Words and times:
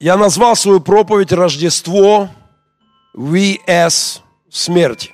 Я 0.00 0.16
назвал 0.16 0.54
свою 0.54 0.78
проповедь 0.78 1.32
«Рождество 1.32 2.28
VS 3.16 4.20
смерть». 4.48 5.12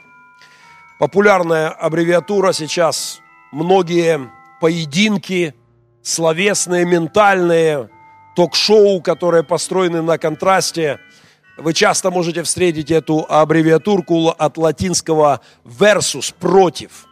Популярная 0.99 1.71
аббревиатура 1.71 2.53
сейчас. 2.53 3.21
Многие 3.51 4.31
поединки, 4.61 5.55
словесные, 6.03 6.85
ментальные, 6.85 7.89
ток-шоу, 8.37 9.01
которые 9.01 9.43
построены 9.43 10.03
на 10.03 10.19
контрасте. 10.19 11.01
Вы 11.57 11.73
часто 11.73 12.11
можете 12.11 12.43
встретить 12.43 12.91
эту 12.91 13.25
аббревиатурку 13.27 14.29
от 14.29 14.59
латинского 14.59 15.41
versus– 15.65 16.35
против. 16.39 17.07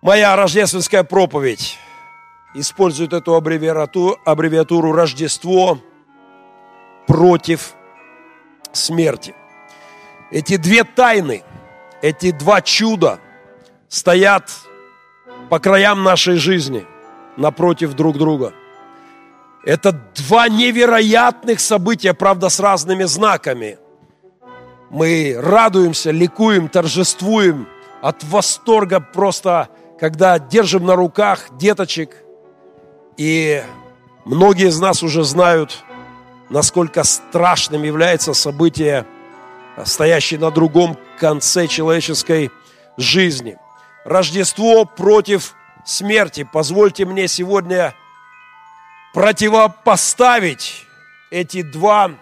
Моя 0.00 0.34
рождественская 0.36 1.04
проповедь 1.04 1.76
использует 2.54 3.12
эту 3.12 3.34
аббревиатуру, 3.34 4.16
аббревиатуру 4.24 4.92
«Рождество» 4.92 5.80
против 7.06 7.74
смерти. 8.72 9.34
Эти 10.30 10.56
две 10.56 10.84
тайны, 10.84 11.42
эти 12.02 12.30
два 12.32 12.60
чуда 12.60 13.20
стоят 13.88 14.50
по 15.50 15.58
краям 15.58 16.02
нашей 16.02 16.36
жизни, 16.36 16.84
напротив 17.36 17.94
друг 17.94 18.18
друга. 18.18 18.52
Это 19.64 19.92
два 19.92 20.48
невероятных 20.48 21.60
события, 21.60 22.12
правда, 22.12 22.48
с 22.48 22.60
разными 22.60 23.04
знаками. 23.04 23.78
Мы 24.90 25.36
радуемся, 25.38 26.10
ликуем, 26.10 26.68
торжествуем 26.68 27.66
от 28.02 28.22
восторга 28.24 29.00
просто, 29.00 29.68
когда 29.98 30.38
держим 30.38 30.84
на 30.84 30.96
руках 30.96 31.46
деточек. 31.52 32.16
И 33.16 33.62
многие 34.26 34.68
из 34.68 34.78
нас 34.78 35.02
уже 35.02 35.24
знают, 35.24 35.82
насколько 36.50 37.04
страшным 37.04 37.82
является 37.82 38.34
событие, 38.34 39.06
стоящее 39.84 40.40
на 40.40 40.50
другом 40.50 40.96
конце 41.18 41.66
человеческой 41.66 42.50
жизни. 42.96 43.56
Рождество 44.04 44.84
против 44.84 45.54
смерти. 45.84 46.48
Позвольте 46.50 47.04
мне 47.04 47.28
сегодня 47.28 47.94
противопоставить 49.12 50.86
эти 51.30 51.62
два 51.62 52.12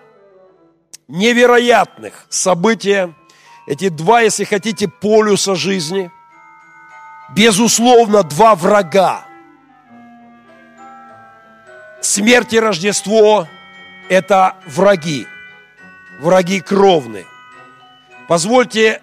невероятных 1.09 2.27
события, 2.29 3.15
эти 3.67 3.89
два, 3.89 4.23
если 4.23 4.45
хотите, 4.45 4.89
полюса 4.89 5.55
жизни, 5.55 6.11
безусловно, 7.35 8.23
два 8.23 8.55
врага. 8.55 9.27
Смерть 12.01 12.53
и 12.53 12.61
Рождество– 12.61 13.49
это 14.13 14.57
враги, 14.67 15.27
враги 16.21 16.61
кровные. 16.61 17.25
Позвольте 18.29 19.01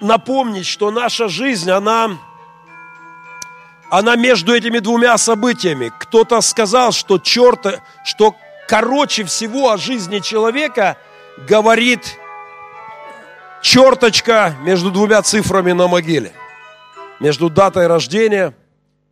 напомнить, 0.00 0.66
что 0.66 0.90
наша 0.90 1.28
жизнь, 1.28 1.70
она, 1.70 2.10
она 3.90 4.16
между 4.16 4.54
этими 4.54 4.80
двумя 4.80 5.16
событиями. 5.16 5.90
Кто-то 5.98 6.42
сказал, 6.42 6.92
что 6.92 7.18
черт, 7.18 7.80
что 8.04 8.36
короче 8.68 9.24
всего 9.24 9.70
о 9.70 9.78
жизни 9.78 10.18
человека 10.18 10.98
говорит 11.48 12.18
черточка 13.62 14.56
между 14.60 14.90
двумя 14.90 15.22
цифрами 15.22 15.72
на 15.72 15.88
могиле. 15.88 16.32
Между 17.18 17.48
датой 17.48 17.86
рождения 17.86 18.52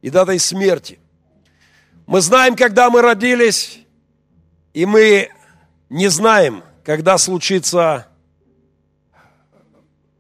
и 0.02 0.10
датой 0.10 0.38
смерти. 0.38 0.98
Мы 2.06 2.20
знаем, 2.20 2.54
когда 2.54 2.90
мы 2.90 3.00
родились, 3.00 3.80
и 4.74 4.86
мы 4.86 5.30
не 5.90 6.08
знаем, 6.08 6.62
когда 6.84 7.18
случится 7.18 8.06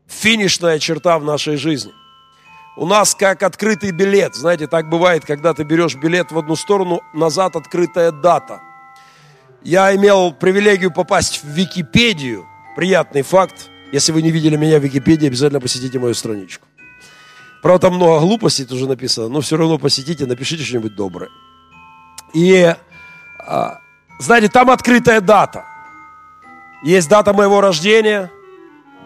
финишная 0.06 0.78
черта 0.78 1.18
в 1.18 1.24
нашей 1.24 1.56
жизни. 1.56 1.92
У 2.76 2.86
нас 2.86 3.14
как 3.14 3.42
открытый 3.42 3.90
билет. 3.90 4.34
Знаете, 4.34 4.66
так 4.66 4.88
бывает, 4.88 5.24
когда 5.24 5.52
ты 5.52 5.64
берешь 5.64 5.96
билет 5.96 6.30
в 6.30 6.38
одну 6.38 6.56
сторону, 6.56 7.00
назад 7.12 7.56
открытая 7.56 8.12
дата. 8.12 8.60
Я 9.62 9.94
имел 9.96 10.32
привилегию 10.32 10.92
попасть 10.92 11.42
в 11.42 11.48
Википедию. 11.48 12.46
Приятный 12.76 13.22
факт. 13.22 13.68
Если 13.90 14.12
вы 14.12 14.22
не 14.22 14.30
видели 14.30 14.56
меня 14.56 14.78
в 14.78 14.84
Википедии, 14.84 15.26
обязательно 15.26 15.60
посетите 15.60 15.98
мою 15.98 16.14
страничку. 16.14 16.66
Правда, 17.62 17.88
там 17.88 17.96
много 17.96 18.20
глупостей 18.20 18.64
тоже 18.64 18.86
написано, 18.86 19.28
но 19.28 19.40
все 19.40 19.56
равно 19.56 19.78
посетите, 19.78 20.26
напишите 20.26 20.62
что-нибудь 20.62 20.94
доброе. 20.94 21.30
И 22.32 22.74
а, 23.40 23.80
знаете, 24.18 24.48
там 24.48 24.70
открытая 24.70 25.20
дата. 25.20 25.64
Есть 26.82 27.08
дата 27.08 27.32
моего 27.32 27.60
рождения, 27.60 28.30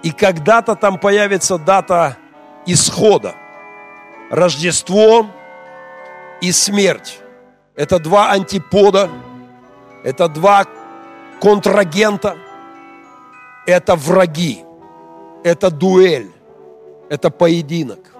и 0.02 0.10
когда-то 0.10 0.74
там 0.74 0.98
появится 0.98 1.58
дата 1.58 2.16
исхода. 2.66 3.34
Рождество 4.30 5.26
и 6.40 6.50
смерть. 6.52 7.20
Это 7.74 7.98
два 7.98 8.30
антипода, 8.32 9.10
это 10.02 10.28
два 10.28 10.64
контрагента, 11.40 12.36
это 13.66 13.96
враги, 13.96 14.64
это 15.44 15.70
дуэль, 15.70 16.30
это 17.08 17.30
поединок. 17.30 18.11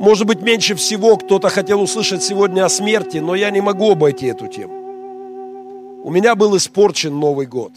Может 0.00 0.26
быть, 0.26 0.40
меньше 0.40 0.74
всего 0.76 1.18
кто-то 1.18 1.50
хотел 1.50 1.82
услышать 1.82 2.22
сегодня 2.22 2.64
о 2.64 2.70
смерти, 2.70 3.18
но 3.18 3.34
я 3.34 3.50
не 3.50 3.60
могу 3.60 3.90
обойти 3.90 4.28
эту 4.28 4.46
тему. 4.46 6.00
У 6.02 6.10
меня 6.10 6.34
был 6.34 6.56
испорчен 6.56 7.14
Новый 7.20 7.44
год. 7.44 7.72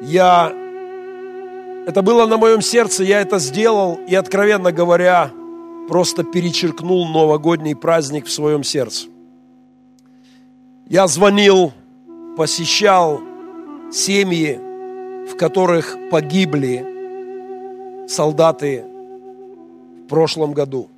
Я... 0.00 0.52
Это 1.88 2.02
было 2.02 2.26
на 2.26 2.36
моем 2.36 2.60
сердце, 2.60 3.02
я 3.02 3.20
это 3.20 3.40
сделал, 3.40 3.98
и, 4.06 4.14
откровенно 4.14 4.70
говоря, 4.70 5.32
просто 5.88 6.22
перечеркнул 6.22 7.08
новогодний 7.08 7.74
праздник 7.74 8.26
в 8.26 8.30
своем 8.30 8.62
сердце. 8.62 9.08
Я 10.86 11.08
звонил, 11.08 11.72
посещал 12.36 13.20
семьи, 13.90 14.56
в 15.28 15.36
которых 15.36 15.96
погибли 16.12 18.06
солдаты 18.06 18.84
прошлом 20.08 20.52
году. 20.52 20.88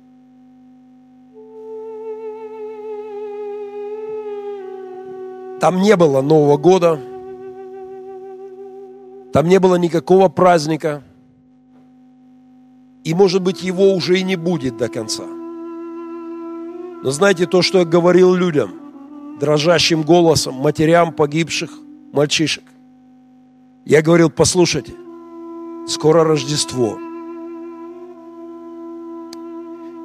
Там 5.59 5.81
не 5.81 5.95
было 5.95 6.21
Нового 6.21 6.57
года, 6.57 6.99
там 9.31 9.47
не 9.47 9.59
было 9.59 9.75
никакого 9.75 10.27
праздника, 10.27 11.03
и, 13.03 13.13
может 13.13 13.43
быть, 13.43 13.61
его 13.61 13.93
уже 13.93 14.19
и 14.19 14.23
не 14.23 14.35
будет 14.35 14.77
до 14.77 14.89
конца. 14.89 15.23
Но 17.03 17.11
знаете, 17.11 17.45
то, 17.45 17.61
что 17.61 17.79
я 17.79 17.85
говорил 17.85 18.33
людям, 18.33 19.37
дрожащим 19.39 20.01
голосом, 20.01 20.55
матерям 20.55 21.13
погибших 21.13 21.71
мальчишек, 22.11 22.63
я 23.85 24.01
говорил, 24.01 24.29
послушайте, 24.31 24.93
скоро 25.87 26.23
Рождество– 26.23 26.97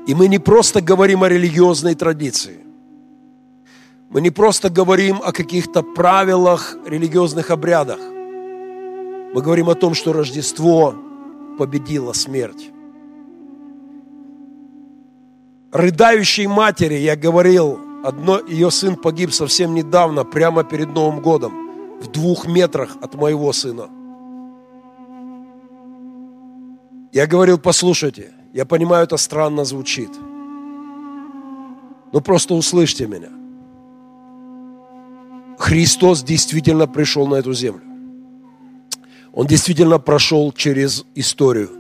и 0.07 0.15
мы 0.15 0.29
не 0.29 0.39
просто 0.39 0.81
говорим 0.81 1.25
о 1.25 1.29
религиозной 1.29 1.95
традиции. 1.95 2.61
Мы 4.09 4.21
не 4.21 4.31
просто 4.31 4.71
говорим 4.71 5.21
о 5.23 5.33
каких-то 5.33 5.83
правилах, 5.83 6.77
религиозных 6.87 7.51
обрядах. 7.51 7.99
Мы 7.99 9.43
говорим 9.43 9.69
о 9.69 9.75
том, 9.75 9.95
что 9.95 10.13
Рождество 10.13 10.95
победило 11.59 12.13
смерть. 12.13 12.71
Рыдающей 15.73 16.47
матери 16.47 16.95
я 16.95 17.17
говорил, 17.17 17.81
одно, 18.05 18.41
ее 18.47 18.71
сын 18.71 18.95
погиб 18.95 19.33
совсем 19.33 19.75
недавно, 19.75 20.25
прямо 20.25 20.63
перед 20.63 20.89
Новым 20.89 21.21
годом, 21.21 21.99
в 22.01 22.07
двух 22.07 22.47
метрах 22.47 22.97
от 23.03 23.15
моего 23.17 23.53
сына. 23.53 23.89
Я 27.13 27.27
говорил, 27.27 27.59
послушайте, 27.59 28.36
я 28.53 28.65
понимаю, 28.65 29.05
это 29.05 29.17
странно 29.17 29.65
звучит. 29.65 30.11
Но 32.13 32.21
просто 32.21 32.55
услышьте 32.55 33.07
меня. 33.07 33.31
Христос 35.59 36.23
действительно 36.23 36.87
пришел 36.87 37.27
на 37.27 37.37
эту 37.37 37.53
землю. 37.53 37.83
Он 39.33 39.47
действительно 39.47 39.99
прошел 39.99 40.53
через 40.53 41.05
историю. 41.15 41.71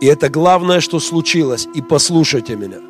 И 0.00 0.06
это 0.06 0.28
главное, 0.28 0.80
что 0.80 1.00
случилось. 1.00 1.68
И 1.74 1.82
послушайте 1.82 2.56
меня. 2.56 2.80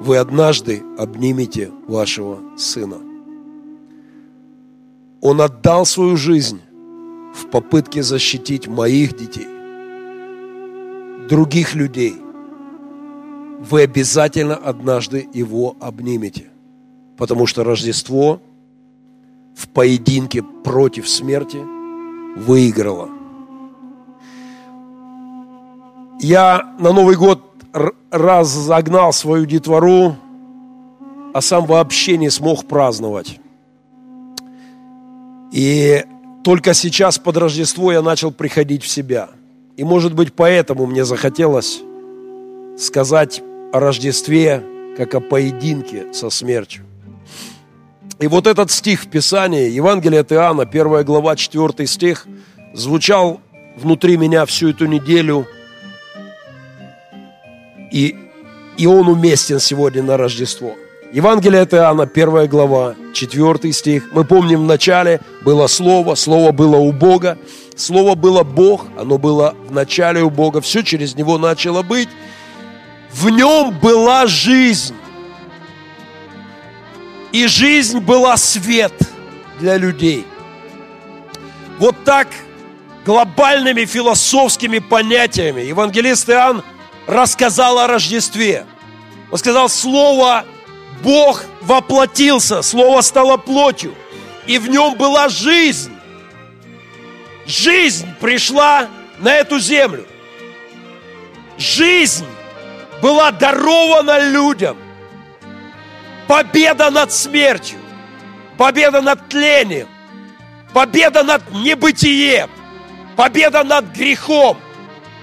Вы 0.00 0.16
однажды 0.16 0.82
обнимете 0.98 1.70
вашего 1.86 2.40
сына. 2.56 2.96
Он 5.20 5.40
отдал 5.40 5.86
свою 5.86 6.16
жизнь 6.16 6.60
в 7.34 7.46
попытке 7.50 8.02
защитить 8.02 8.66
моих 8.66 9.16
детей 9.16 9.53
других 11.28 11.74
людей, 11.74 12.16
вы 13.60 13.82
обязательно 13.82 14.54
однажды 14.54 15.28
его 15.32 15.76
обнимете. 15.80 16.46
Потому 17.16 17.46
что 17.46 17.64
Рождество 17.64 18.40
в 19.56 19.68
поединке 19.68 20.42
против 20.42 21.08
смерти 21.08 21.58
выиграло. 22.36 23.08
Я 26.20 26.74
на 26.78 26.92
Новый 26.92 27.16
год 27.16 27.40
разогнал 28.10 29.12
свою 29.12 29.46
детвору, 29.46 30.16
а 31.32 31.40
сам 31.40 31.66
вообще 31.66 32.16
не 32.16 32.30
смог 32.30 32.66
праздновать. 32.66 33.40
И 35.52 36.04
только 36.42 36.74
сейчас 36.74 37.18
под 37.18 37.36
Рождество 37.36 37.92
я 37.92 38.02
начал 38.02 38.30
приходить 38.30 38.82
в 38.82 38.88
себя. 38.88 39.30
И 39.76 39.82
может 39.82 40.14
быть 40.14 40.32
поэтому 40.32 40.86
мне 40.86 41.04
захотелось 41.04 41.80
сказать 42.78 43.42
о 43.72 43.80
Рождестве, 43.80 44.62
как 44.96 45.14
о 45.14 45.20
поединке 45.20 46.12
со 46.12 46.30
смертью. 46.30 46.84
И 48.20 48.28
вот 48.28 48.46
этот 48.46 48.70
стих 48.70 49.04
в 49.04 49.10
Писании, 49.10 49.68
Евангелие 49.70 50.20
от 50.20 50.32
Иоанна, 50.32 50.62
1 50.62 51.04
глава, 51.04 51.34
4 51.34 51.86
стих, 51.88 52.26
звучал 52.72 53.40
внутри 53.76 54.16
меня 54.16 54.46
всю 54.46 54.70
эту 54.70 54.86
неделю. 54.86 55.46
И, 57.90 58.16
и 58.76 58.86
он 58.86 59.08
уместен 59.08 59.58
сегодня 59.58 60.02
на 60.04 60.16
Рождество. 60.16 60.76
Евангелие 61.14 61.60
от 61.60 61.72
Иоанна, 61.72 62.10
1 62.12 62.48
глава, 62.48 62.96
4 63.14 63.72
стих. 63.72 64.08
Мы 64.10 64.24
помним, 64.24 64.62
в 64.62 64.64
начале 64.64 65.20
было 65.44 65.68
Слово, 65.68 66.16
Слово 66.16 66.50
было 66.50 66.76
у 66.76 66.90
Бога, 66.90 67.38
Слово 67.76 68.16
было 68.16 68.42
Бог, 68.42 68.86
оно 68.98 69.16
было 69.16 69.54
в 69.68 69.72
начале 69.72 70.22
у 70.22 70.30
Бога, 70.30 70.60
все 70.60 70.82
через 70.82 71.14
Него 71.14 71.38
начало 71.38 71.82
быть. 71.82 72.08
В 73.12 73.28
Нем 73.28 73.78
была 73.78 74.26
жизнь, 74.26 74.96
и 77.30 77.46
жизнь 77.46 78.00
была 78.00 78.36
свет 78.36 78.92
для 79.60 79.76
людей. 79.76 80.26
Вот 81.78 81.94
так 82.04 82.26
глобальными 83.06 83.84
философскими 83.84 84.80
понятиями 84.80 85.60
евангелист 85.60 86.28
Иоанн 86.28 86.64
рассказал 87.06 87.78
о 87.78 87.86
Рождестве. 87.86 88.66
Он 89.30 89.38
сказал, 89.38 89.68
Слово 89.68 90.44
Бог 91.04 91.44
воплотился, 91.60 92.62
Слово 92.62 93.02
стало 93.02 93.36
плотью, 93.36 93.94
и 94.46 94.58
в 94.58 94.68
нем 94.68 94.96
была 94.96 95.28
жизнь. 95.28 95.92
Жизнь 97.46 98.08
пришла 98.20 98.88
на 99.18 99.34
эту 99.34 99.58
землю. 99.58 100.06
Жизнь 101.58 102.26
была 103.02 103.30
дарована 103.30 104.18
людям. 104.18 104.78
Победа 106.26 106.90
над 106.90 107.12
смертью, 107.12 107.78
победа 108.56 109.02
над 109.02 109.28
тлением, 109.28 109.88
победа 110.72 111.22
над 111.22 111.42
небытием, 111.50 112.48
победа 113.14 113.62
над 113.62 113.94
грехом, 113.94 114.56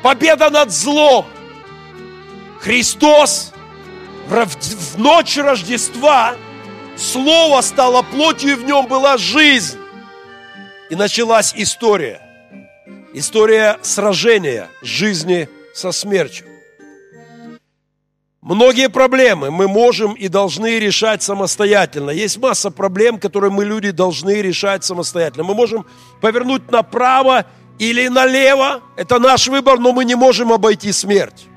победа 0.04 0.51
над 0.51 0.72
злом. 0.72 1.25
Христос 2.60 3.50
в 4.27 4.97
ночь 4.97 5.38
Рождества 5.38 6.35
Слово 7.01 7.62
стало 7.62 8.03
плотью, 8.03 8.51
и 8.51 8.56
в 8.56 8.63
нем 8.63 8.85
была 8.85 9.18
жизнь. 9.18 9.77
И 10.89 10.95
началась 10.95 11.53
история. 11.56 12.21
История 13.13 13.79
сражения 13.81 14.69
жизни 14.81 15.50
со 15.73 15.91
смертью. 15.91 16.47
Многие 18.41 18.89
проблемы 18.89 19.51
мы 19.51 19.68
можем 19.68 20.13
и 20.13 20.27
должны 20.27 20.79
решать 20.79 21.21
самостоятельно. 21.23 22.12
Есть 22.12 22.38
масса 22.38 22.71
проблем, 22.71 23.19
которые 23.19 23.51
мы, 23.51 23.65
люди, 23.65 23.91
должны 23.91 24.41
решать 24.41 24.83
самостоятельно. 24.83 25.44
Мы 25.44 25.53
можем 25.53 25.85
повернуть 26.21 26.71
направо 26.71 27.45
или 27.79 28.07
налево. 28.07 28.81
Это 28.95 29.19
наш 29.19 29.47
выбор, 29.47 29.79
но 29.79 29.91
мы 29.91 30.06
не 30.06 30.15
можем 30.15 30.51
обойти 30.51 30.91
смерть. 30.91 31.47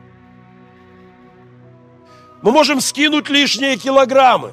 Мы 2.44 2.52
можем 2.52 2.80
скинуть 2.80 3.28
лишние 3.28 3.76
килограммы. 3.76 4.52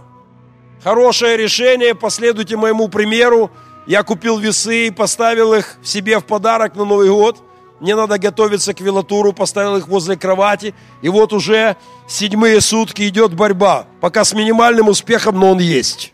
Хорошее 0.84 1.38
решение, 1.38 1.94
последуйте 1.94 2.58
моему 2.58 2.88
примеру. 2.88 3.52
Я 3.86 4.02
купил 4.02 4.40
весы 4.40 4.88
и 4.88 4.92
поставил 4.92 5.54
их 5.54 5.78
себе 5.84 6.18
в 6.18 6.26
подарок 6.26 6.76
на 6.76 6.86
Новый 6.86 7.10
год– 7.10 7.38
мне 7.82 7.96
надо 7.96 8.20
готовиться 8.20 8.76
к 8.76 8.80
велотуру, 8.80 9.34
поставил 9.34 9.76
их 9.76 9.88
возле 9.88 10.16
кровати, 10.16 10.76
и 11.02 11.10
вот 11.10 11.34
уже 11.34 11.76
седьмые 12.08 12.62
сутки 12.62 13.08
идет 13.08 13.34
борьба, 13.34 13.88
пока 14.00 14.24
с 14.24 14.34
минимальным 14.34 14.88
успехом, 14.88 15.40
но 15.40 15.50
он 15.50 15.58
есть. 15.58 16.14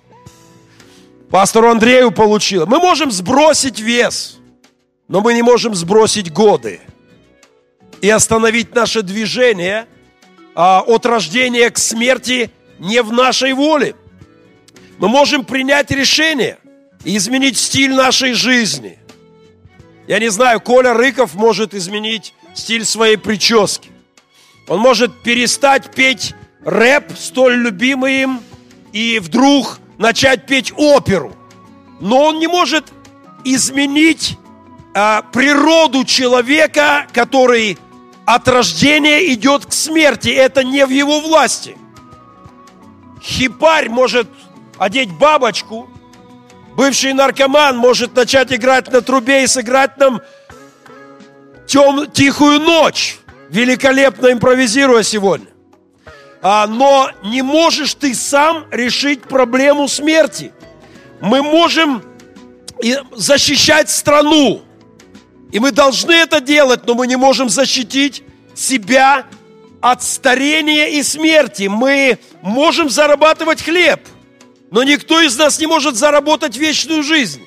Пастору 1.30 1.70
Андрею 1.70 2.12
получил. 2.12 2.66
Мы 2.68 2.80
можем 2.80 3.12
сбросить 3.12 3.82
вес, 3.82 4.38
но 5.10 5.20
мы 5.20 5.34
не 5.34 5.42
можем 5.42 5.76
сбросить 5.76 6.32
годы 6.32 6.80
и 8.00 8.10
остановить 8.10 8.74
наше 8.74 9.02
движение 9.02 9.88
а, 10.58 10.82
от 10.82 11.06
рождения 11.06 11.70
к 11.70 11.78
смерти 11.78 12.52
не 12.80 13.02
в 13.02 13.14
нашей 13.14 13.54
воле. 13.54 13.96
Мы 14.98 15.08
можем 15.08 15.46
принять 15.46 15.92
решение 15.92 16.58
и 17.06 17.16
изменить 17.16 17.58
стиль 17.58 17.94
нашей 17.94 18.34
жизни– 18.34 19.00
я 20.08 20.20
не 20.20 20.30
знаю, 20.30 20.62
Коля 20.62 20.94
Рыков 20.94 21.36
может 21.36 21.74
изменить 21.74 22.34
стиль 22.54 22.86
своей 22.86 23.18
прически. 23.18 23.92
Он 24.70 24.80
может 24.80 25.14
перестать 25.22 25.94
петь 25.94 26.34
рэп, 26.64 27.12
столь 27.18 27.56
любимый 27.56 28.22
им, 28.22 28.40
и 28.94 29.20
вдруг 29.20 29.80
начать 29.98 30.46
петь 30.46 30.72
оперу. 30.78 31.36
Но 32.00 32.24
он 32.24 32.40
не 32.40 32.48
может 32.48 32.86
изменить 33.44 34.38
а, 34.94 35.24
природу 35.24 36.06
человека, 36.06 37.06
который 37.12 37.78
от 38.28 38.48
рождения 38.48 39.34
идет 39.34 39.66
к 39.66 39.74
смерти. 39.74 40.30
Это 40.30 40.64
не 40.64 40.86
в 40.86 40.90
его 40.90 41.20
власти. 41.20 41.76
Хипарь 43.22 43.90
может 43.90 44.28
одеть 44.78 45.12
бабочку, 45.12 45.90
Бывший 46.78 47.14
наркоман 47.14 47.76
может 47.76 48.16
начать 48.16 48.54
играть 48.54 48.92
на 48.92 49.02
трубе 49.02 49.44
и 49.44 49.48
сыграть 49.48 49.98
нам 49.98 50.22
тем, 51.66 52.06
тихую 52.12 52.60
ночь, 52.60 53.18
великолепно 53.50 54.32
импровизируя 54.32 55.02
сегодня. 55.02 55.48
А, 56.44 56.68
но 56.68 57.10
не 57.24 57.42
можешь 57.42 57.96
ты 57.96 58.14
сам 58.14 58.68
решить 58.70 59.24
проблему 59.24 59.88
смерти. 59.88 60.54
Мы 61.20 61.42
можем 61.42 62.04
защищать 63.16 63.90
страну, 63.90 64.62
и 65.52 65.60
мы 65.60 65.72
должны 65.72 66.12
это 66.12 66.42
делать, 66.42 66.86
но 66.86 66.94
мы 66.94 67.08
не 67.08 67.16
можем 67.16 67.50
защитить 67.50 68.24
себя 68.56 69.26
от 69.82 70.04
старения 70.04 70.88
и 70.88 71.04
смерти. 71.04 71.64
Мы 71.68 72.20
можем 72.42 72.90
зарабатывать 72.90 73.62
хлеб– 73.62 74.02
но 74.70 74.84
никто 74.84 75.22
из 75.22 75.38
нас 75.38 75.60
не 75.60 75.68
может 75.68 75.96
заработать 75.96 76.58
вечную 76.58 77.04
жизнь. 77.04 77.46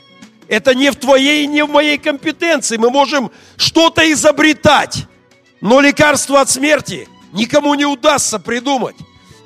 Это 0.48 0.74
не 0.74 0.90
в 0.90 0.96
твоей, 0.96 1.46
не 1.46 1.62
в 1.64 1.70
моей 1.70 1.98
компетенции. 1.98 2.76
Мы 2.76 2.90
можем 2.90 3.30
что-то 3.56 4.10
изобретать, 4.10 5.04
но 5.60 5.80
лекарство 5.80 6.40
от 6.40 6.50
смерти 6.50 7.08
никому 7.32 7.74
не 7.74 7.84
удастся 7.84 8.38
придумать. 8.38 8.96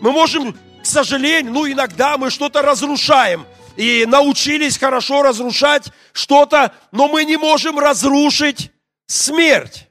Мы 0.00 0.12
можем, 0.12 0.56
к 0.82 0.86
сожалению, 0.86 1.52
ну 1.52 1.70
иногда 1.70 2.16
мы 2.16 2.30
что-то 2.30 2.62
разрушаем 2.62 3.44
и 3.76 4.06
научились 4.06 4.78
хорошо 4.78 5.22
разрушать 5.22 5.90
что-то, 6.12 6.74
но 6.92 7.08
мы 7.08 7.24
не 7.24 7.36
можем 7.36 7.78
разрушить 7.78 8.70
смерть. 9.06 9.88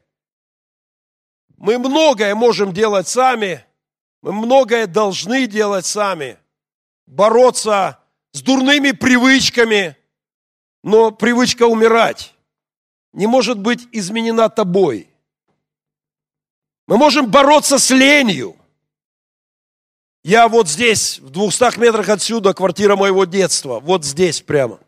Мы 1.58 1.78
многое 1.78 2.36
можем 2.36 2.74
делать 2.74 3.08
сами, 3.08 3.66
мы 4.22 4.32
многое 4.32 4.88
должны 4.88 5.48
делать 5.48 5.86
сами– 5.86 6.38
бороться 7.06 8.00
с 8.32 8.42
дурными 8.42 8.92
привычками, 8.92 9.98
но 10.84 11.12
привычка 11.12 11.64
умирать 11.64 12.34
не 13.14 13.28
может 13.28 13.60
быть 13.60 13.88
изменена 13.92 14.50
тобой. 14.50 15.08
Мы 16.88 16.98
можем 16.98 17.30
бороться 17.30 17.78
с 17.78 17.90
ленью. 17.92 18.58
Я 20.24 20.48
вот 20.48 20.70
здесь, 20.70 21.20
в 21.20 21.30
двухстах 21.30 21.78
метрах 21.78 22.08
отсюда, 22.08 22.54
квартира 22.54 22.96
моего 22.96 23.26
детства, 23.26 23.80
вот 23.82 24.06
здесь 24.06 24.42
прямо. 24.42 24.80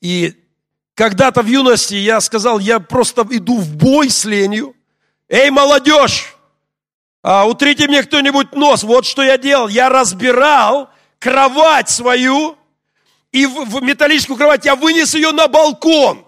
И 0.00 0.34
когда-то 0.94 1.42
в 1.42 1.46
юности 1.46 1.94
я 1.94 2.20
сказал, 2.20 2.58
я 2.58 2.80
просто 2.80 3.24
иду 3.30 3.58
в 3.58 3.76
бой 3.76 4.10
с 4.10 4.24
ленью. 4.24 4.74
Эй, 5.28 5.50
молодежь, 5.50 6.36
а, 7.22 7.44
утрите 7.44 7.86
мне 7.86 8.02
кто-нибудь 8.02 8.52
нос. 8.54 8.82
Вот 8.82 9.04
что 9.04 9.22
я 9.22 9.36
делал. 9.36 9.68
Я 9.68 9.88
разбирал 9.88 10.90
кровать 11.18 11.88
свою, 11.88 12.56
и 13.32 13.46
в, 13.46 13.64
в 13.64 13.82
металлическую 13.82 14.36
кровать 14.36 14.64
я 14.64 14.76
вынес 14.76 15.14
ее 15.14 15.32
на 15.32 15.48
балкон. 15.48 16.24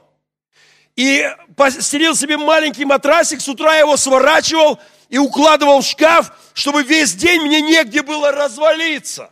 И 0.97 1.25
постелил 1.57 2.15
себе 2.15 2.37
маленький 2.37 2.85
матрасик, 2.85 3.41
с 3.41 3.49
утра 3.49 3.77
его 3.77 3.97
сворачивал 3.97 4.81
и 5.09 5.19
укладывал 5.19 5.81
в 5.81 5.87
шкаф, 5.87 6.33
чтобы 6.59 6.83
весь 6.83 7.15
день 7.15 7.43
мне 7.43 7.61
негде 7.61 8.03
было 8.03 8.33
развалиться. 8.33 9.31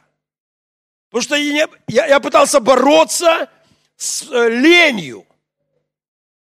Потому 1.10 1.22
что 1.22 1.34
я, 1.34 1.68
я, 1.88 2.06
я 2.06 2.20
пытался 2.20 2.60
бороться 2.60 3.50
с 3.96 4.30
э, 4.30 4.48
ленью. 4.48 5.26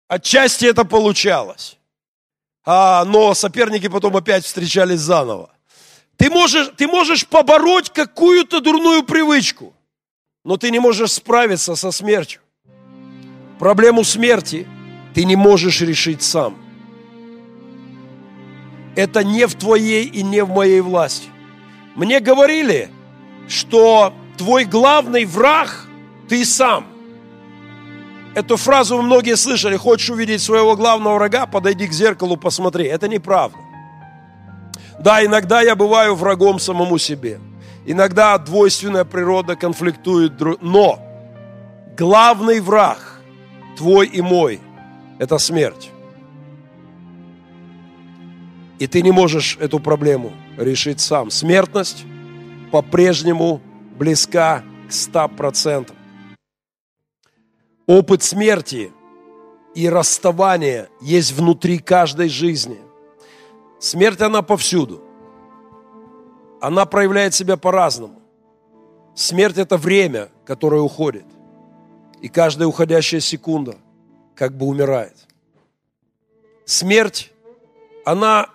Отчасти 0.08 0.64
это 0.64 0.86
получалось. 0.86 1.76
А, 2.64 3.04
но 3.04 3.34
соперники 3.34 3.86
потом 3.88 4.16
опять 4.16 4.46
встречались 4.46 5.00
заново. 5.00 5.50
Ты 6.16 6.30
можешь, 6.30 6.70
ты 6.78 6.86
можешь 6.86 7.26
побороть 7.26 7.90
какую-то 7.90 8.60
дурную 8.60 9.02
привычку, 9.02 9.74
но 10.42 10.56
ты 10.56 10.70
не 10.70 10.78
можешь 10.78 11.12
справиться 11.12 11.76
со 11.76 11.90
смертью. 11.90 12.40
Проблему 13.58 14.04
смерти 14.04 14.66
ты 15.12 15.26
не 15.26 15.36
можешь 15.36 15.82
решить 15.82 16.22
сам. 16.22 16.61
Это 18.96 19.24
не 19.24 19.46
в 19.46 19.54
твоей 19.54 20.04
и 20.04 20.22
не 20.22 20.42
в 20.44 20.50
моей 20.50 20.80
власти. 20.80 21.28
Мне 21.94 22.20
говорили, 22.20 22.90
что 23.48 24.12
твой 24.36 24.64
главный 24.64 25.24
враг– 25.24 25.86
ты 26.32 26.46
сам. 26.46 26.86
Эту 28.34 28.56
фразу 28.56 29.02
многие 29.02 29.36
слышали. 29.36 29.76
Хочешь 29.76 30.08
увидеть 30.08 30.40
своего 30.40 30.76
главного 30.76 31.16
врага, 31.16 31.44
подойди 31.44 31.86
к 31.86 31.92
зеркалу, 31.92 32.38
посмотри. 32.38 32.86
Это 32.86 33.06
неправда. 33.06 33.58
Да, 34.98 35.22
иногда 35.22 35.60
я 35.60 35.76
бываю 35.76 36.14
врагом 36.14 36.58
самому 36.58 36.96
себе. 36.96 37.38
Иногда 37.84 38.38
двойственная 38.38 39.04
природа 39.04 39.56
конфликтует. 39.56 40.40
Но 40.62 40.98
главный 41.98 42.60
враг, 42.60 43.20
твой 43.76 44.06
и 44.06 44.22
мой, 44.22 44.60
это 45.18 45.36
смерть. 45.36 45.91
И 48.82 48.88
ты 48.88 49.00
не 49.00 49.12
можешь 49.12 49.58
эту 49.60 49.78
проблему 49.78 50.32
решить 50.56 51.00
сам. 51.00 51.30
Смертность 51.30 52.04
по-прежнему 52.72 53.60
близка 53.96 54.64
к 54.88 54.90
100%. 54.90 55.92
Опыт 57.86 58.24
смерти 58.24 58.92
и 59.76 59.88
расставания 59.88 60.88
есть 61.00 61.30
внутри 61.30 61.78
каждой 61.78 62.28
жизни. 62.28 62.80
Смерть, 63.78 64.20
она 64.20 64.42
повсюду. 64.42 65.00
Она 66.60 66.84
проявляет 66.84 67.34
себя 67.34 67.56
по-разному. 67.56 68.20
Смерть– 69.14 69.58
это 69.58 69.76
время, 69.76 70.28
которое 70.44 70.80
уходит. 70.80 71.26
И 72.20 72.28
каждая 72.28 72.66
уходящая 72.66 73.20
секунда 73.20 73.76
как 74.34 74.56
бы 74.56 74.66
умирает. 74.66 75.28
Смерть, 76.64 77.30
она, 78.04 78.48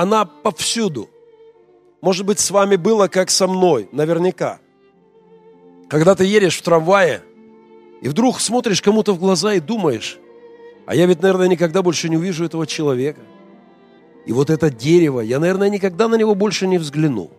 она 0.00 0.24
повсюду. 0.24 1.08
Может 2.00 2.26
быть, 2.26 2.40
с 2.40 2.50
вами 2.50 2.76
было, 2.76 3.08
как 3.08 3.30
со 3.30 3.46
мной, 3.46 3.88
наверняка. 3.92 4.60
Когда 5.88 6.14
ты 6.14 6.24
едешь 6.24 6.56
в 6.58 6.62
трамвае– 6.62 7.22
и 8.00 8.08
вдруг 8.08 8.40
смотришь 8.40 8.80
кому-то 8.80 9.12
в 9.12 9.18
глаза 9.18 9.54
и 9.54 9.60
думаешь, 9.60 10.18
а 10.86 10.94
я 10.94 11.06
ведь, 11.06 11.22
наверное, 11.22 11.48
никогда 11.48 11.82
больше 11.82 12.08
не 12.08 12.16
увижу 12.16 12.44
этого 12.44 12.66
человека. 12.66 13.20
И 14.26 14.32
вот 14.32 14.50
это 14.50 14.70
дерево, 14.70 15.20
я, 15.20 15.38
наверное, 15.38 15.68
никогда 15.68 16.08
на 16.08 16.14
него 16.16 16.34
больше 16.34 16.66
не 16.66 16.78
взгляну. 16.78 17.30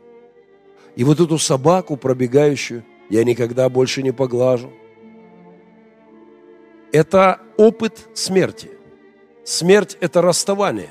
И 0.95 1.03
вот 1.03 1.19
эту 1.19 1.37
собаку 1.37 1.97
пробегающую 1.97 2.83
я 3.09 3.23
никогда 3.23 3.69
больше 3.69 4.03
не 4.03 4.11
поглажу. 4.11 4.71
Это 6.91 7.39
опыт 7.57 8.07
смерти. 8.13 8.69
Смерть– 9.43 9.97
это 10.01 10.21
расставание. 10.21 10.89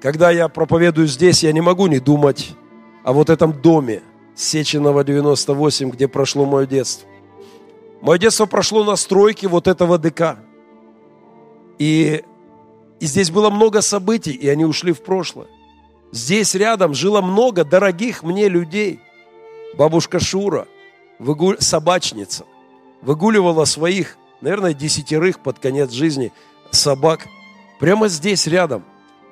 Когда 0.00 0.30
я 0.30 0.48
проповедую 0.48 1.08
здесь, 1.08 1.42
я 1.42 1.52
не 1.52 1.60
могу 1.60 1.88
не 1.88 1.98
думать 1.98 2.52
о 3.02 3.12
вот 3.12 3.30
этом 3.30 3.52
доме 3.52 4.02
Сеченова 4.36 5.02
98, 5.02 5.90
где 5.90 6.06
прошло 6.06 6.46
мое 6.46 6.66
детство. 6.66 7.08
Мое 8.00 8.18
детство 8.18 8.46
прошло 8.46 8.84
на 8.84 8.94
стройке 8.94 9.48
вот 9.48 9.66
этого 9.66 9.98
ДК. 9.98 10.38
И, 11.80 12.22
и 13.00 13.06
здесь 13.06 13.30
было 13.32 13.50
много 13.50 13.80
событий, 13.80 14.30
и 14.32 14.48
они 14.48 14.64
ушли 14.64 14.92
в 14.92 15.02
прошлое. 15.02 15.48
Здесь 16.12 16.54
рядом 16.54 16.94
жило 16.94 17.20
много 17.20 17.64
дорогих 17.64 18.22
мне 18.22 18.48
людей. 18.48 19.00
Бабушка 19.76 20.20
Шура, 20.20 20.68
выгу... 21.18 21.56
собачница, 21.58 22.44
выгуливала 23.02 23.64
своих, 23.64 24.16
наверное, 24.40 24.74
десятерых 24.74 25.40
под 25.40 25.58
конец 25.58 25.90
жизни 25.90 26.32
собак. 26.70 27.26
Прямо 27.80 28.06
здесь 28.06 28.46
рядом. 28.46 28.84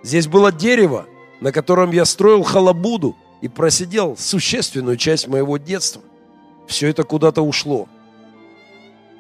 Здесь 0.07 0.29
было 0.29 0.53
дерево, 0.53 1.05
на 1.41 1.51
котором 1.51 1.91
я 1.91 2.05
строил 2.05 2.45
халабуду 2.45 3.17
и 3.41 3.49
просидел 3.49 4.17
существенную 4.17 4.97
часть 4.97 5.27
моего 5.27 5.57
детства. 5.57 6.01
Все 6.69 6.87
это 6.87 7.03
куда-то 7.03 7.43
ушло. 7.43 7.89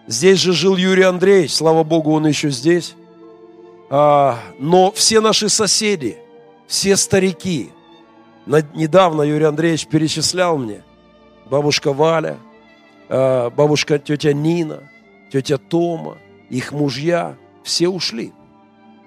Здесь 0.06 0.38
же 0.38 0.52
жил 0.52 0.76
Юрий 0.76 1.02
Андреевич, 1.02 1.54
слава 1.54 1.82
Богу, 1.82 2.12
он 2.12 2.28
еще 2.28 2.50
здесь. 2.50 2.94
А, 3.90 4.38
но 4.60 4.92
все 4.92 5.20
наши 5.20 5.48
соседи, 5.48 6.18
все 6.68 6.96
старики, 6.96 7.72
недавно 8.46 9.22
Юрий 9.22 9.46
Андреевич 9.46 9.88
перечислял 9.88 10.56
мне, 10.56 10.84
бабушка 11.50 11.92
Валя, 11.92 12.38
а, 13.08 13.50
бабушка 13.50 13.98
тетя 13.98 14.32
Нина, 14.32 14.88
тетя 15.32 15.58
Тома, 15.58 16.18
их 16.48 16.70
мужья, 16.70 17.36
все 17.64 17.88
ушли. 17.88 18.32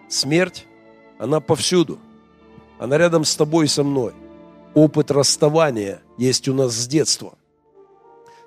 Смерть, 0.09 0.65
она 1.19 1.41
повсюду. 1.41 1.99
Она 2.79 2.97
рядом 2.97 3.25
с 3.25 3.35
тобой 3.35 3.65
и 3.65 3.67
со 3.67 3.83
мной. 3.83 4.13
Опыт 4.73 5.11
расставания 5.11 6.01
есть 6.17 6.47
у 6.47 6.53
нас 6.53 6.73
с 6.73 6.87
детства. 6.87 7.33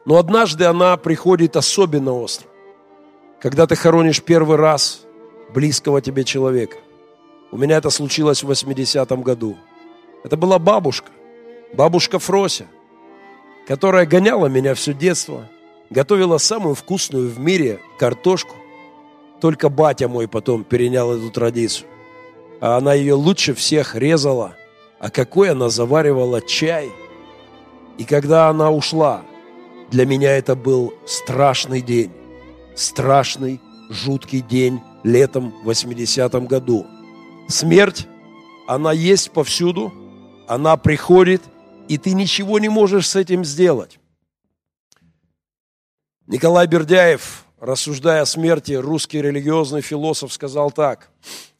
Но 0.05 0.17
однажды 0.17 0.64
она 0.64 0.97
приходит 0.97 1.55
особенно 1.55 2.14
остро. 2.14 2.49
Когда 3.41 3.67
ты 3.67 3.76
хоронишь 3.76 4.23
первый 4.23 4.57
раз 4.57 5.05
близкого 5.55 6.00
тебе 6.00 6.25
человека. 6.25 6.79
У 7.50 7.59
меня 7.59 7.76
это 7.76 7.91
случилось 7.91 8.43
в 8.43 8.50
80-м 8.50 9.23
году. 9.23 9.57
Это 10.25 10.37
была 10.38 10.59
бабушка, 10.59 11.11
бабушка 11.75 12.19
Фрося, 12.19 12.67
которая 13.67 14.07
гоняла 14.07 14.47
меня 14.47 14.75
все 14.75 14.95
детство, 14.95 15.47
готовила 15.91 16.38
самую 16.38 16.75
вкусную 16.75 17.29
в 17.29 17.38
мире 17.38 17.81
картошку. 17.99 18.55
Только 19.43 19.69
батя 19.69 20.09
мой 20.09 20.29
потом 20.29 20.64
перенял 20.64 21.12
эту 21.12 21.31
традицию. 21.31 21.92
А 22.62 22.76
она 22.76 22.95
ее 22.95 23.14
лучше 23.14 23.54
всех 23.54 23.97
резала. 23.97 24.54
А 25.00 25.11
какой 25.11 25.50
она 25.50 25.69
заваривала 25.69 26.40
чай. 26.40 26.92
И 27.99 28.04
когда 28.04 28.49
она 28.49 28.71
ушла, 28.71 29.23
для 29.90 30.07
меня 30.07 30.31
это 30.31 30.54
был 30.54 30.95
страшный 31.04 31.81
день. 31.81 32.12
Страшный, 32.76 33.61
жуткий 33.90 34.42
день 34.42 34.81
летом 35.02 35.52
в 35.64 35.71
80-м 35.71 36.47
году. 36.47 36.87
Смерть, 37.49 38.07
она 38.69 38.92
есть 38.92 39.33
повсюду, 39.33 39.92
она 40.47 40.76
приходит, 40.76 41.42
и 41.88 41.99
ты 41.99 42.12
ничего 42.12 42.61
не 42.61 42.69
можешь 42.69 43.09
с 43.09 43.16
этим 43.16 43.45
сделать. 43.45 43.99
Николай 46.28 46.69
Бердяев, 46.69 47.45
рассуждая 47.59 48.23
о 48.23 48.26
смерти, 48.26 48.75
русский 48.75 49.21
религиозный 49.21 49.81
философ 49.83 50.33
сказал 50.33 50.71
так. 50.71 51.11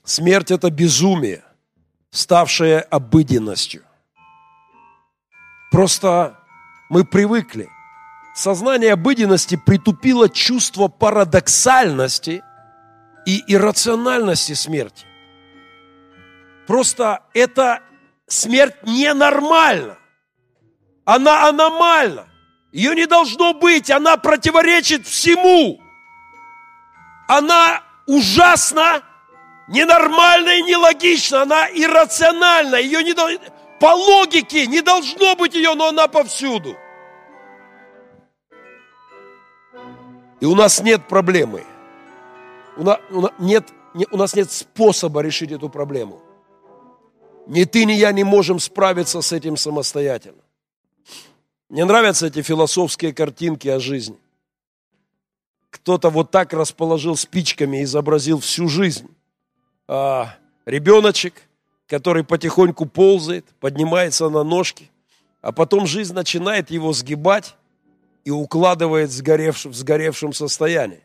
Смерть– 0.04 0.50
это 0.52 0.71
безумие, 0.71 1.42
ставшее 2.11 2.80
обыденностью. 2.80 3.82
Просто 5.71 6.38
мы 6.90 7.04
привыкли– 7.04 7.68
сознание 8.35 8.94
обыденности 8.94 9.56
притупило 9.56 10.28
чувство 10.28 10.88
парадоксальности 10.88 12.42
и 13.26 13.42
иррациональности 13.47 14.54
смерти. 14.54 15.06
Просто 16.66 17.23
эта 17.35 17.80
смерть 18.26 18.76
ненормальна. 18.85 19.99
Она 21.04 21.49
аномальна. 21.49 22.26
Ее 22.73 22.94
не 22.94 23.06
должно 23.06 23.54
быть. 23.54 23.90
Она 23.90 24.16
противоречит 24.16 25.06
всему. 25.06 25.80
Она 27.28 27.82
ужасна, 28.06 29.02
ненормальна 29.69 30.59
и 30.59 30.62
нелогична. 30.62 31.42
Она 31.42 31.69
иррациональна. 31.69 32.76
Ее 32.76 33.02
не 33.02 33.14
по 33.78 33.95
логике 33.95 34.66
не 34.66 34.81
должно 34.81 35.35
быть 35.35 35.54
ее, 35.54 35.75
но 35.75 35.88
она 35.88 36.07
повсюду. 36.09 36.76
И 40.40 40.47
у 40.47 40.54
нас 40.54 40.81
нет 40.83 41.07
проблемы. 41.09 41.64
У 42.76 42.85
нас, 42.85 42.99
у, 43.11 43.21
нас 43.21 43.33
нет, 43.38 43.69
не, 43.95 44.07
у 44.11 44.16
нас 44.16 44.35
нет 44.35 44.50
способа 44.50 45.21
решить 45.21 45.52
эту 45.52 45.69
проблему. 45.69 46.21
Ни 47.47 47.64
ты, 47.64 47.85
ни 47.85 47.92
я 47.92 48.12
не 48.12 48.25
можем 48.25 48.59
справиться 48.59 49.21
с 49.21 49.33
этим 49.33 49.57
самостоятельно. 49.57 50.42
Мне 51.69 51.85
нравятся 51.85 52.26
эти 52.26 52.42
философские 52.42 53.12
картинки 53.12 53.69
о 53.69 53.81
жизни. 53.81 54.19
Кто-то 55.71 56.11
вот 56.11 56.31
так 56.31 56.52
расположил 56.52 57.16
спичками 57.16 57.78
и 57.78 57.85
изобразил 57.85 58.38
всю 58.40 58.69
жизнь. 58.69 59.09
А, 59.95 60.37
ребеночек 60.65 61.43
который 61.93 62.25
потихоньку 62.25 62.87
ползает, 62.87 63.45
поднимается 63.61 64.31
на 64.31 64.43
ножки, 64.43 64.91
а 65.43 65.53
потом 65.53 65.87
жизнь 65.87 66.15
начинает 66.15 66.71
его 66.71 66.95
сгибать 66.95 67.55
и 68.25 68.31
укладывает 68.31 69.11
в 69.11 69.13
сгоревшем, 69.13 69.73
в 69.73 69.75
сгоревшем 69.75 70.33
состоянии. 70.33 71.03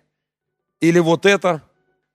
Или 0.80 1.00
вот 1.00 1.26
это, 1.26 1.62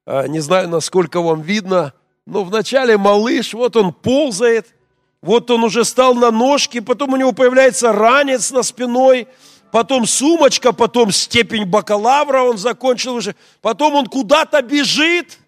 а, 0.07 0.27
не 0.27 0.41
знаю, 0.41 0.71
насколько 0.71 1.21
вам 1.21 1.43
видно, 1.43 1.93
но 2.25 2.45
вначале 2.45 2.97
малыш, 2.97 3.53
вот 3.53 3.77
он 3.77 3.93
ползает, 3.93 4.75
вот 5.21 5.51
он 5.51 5.65
уже 5.65 5.85
стал 5.85 6.15
на 6.15 6.31
ножки, 6.31 6.81
потом 6.81 7.13
у 7.13 7.17
него 7.17 7.33
появляется 7.33 7.93
ранец 7.93 8.51
на 8.53 8.63
спиной, 8.63 9.29
потом 9.71 10.07
сумочка, 10.07 10.73
потом 10.73 11.13
степень 11.13 11.67
бакалавра 11.67 12.41
он 12.41 12.57
закончил 12.57 13.17
уже, 13.17 13.37
потом 13.61 13.97
он 13.97 14.07
куда-то 14.07 14.63
бежит, 14.63 15.39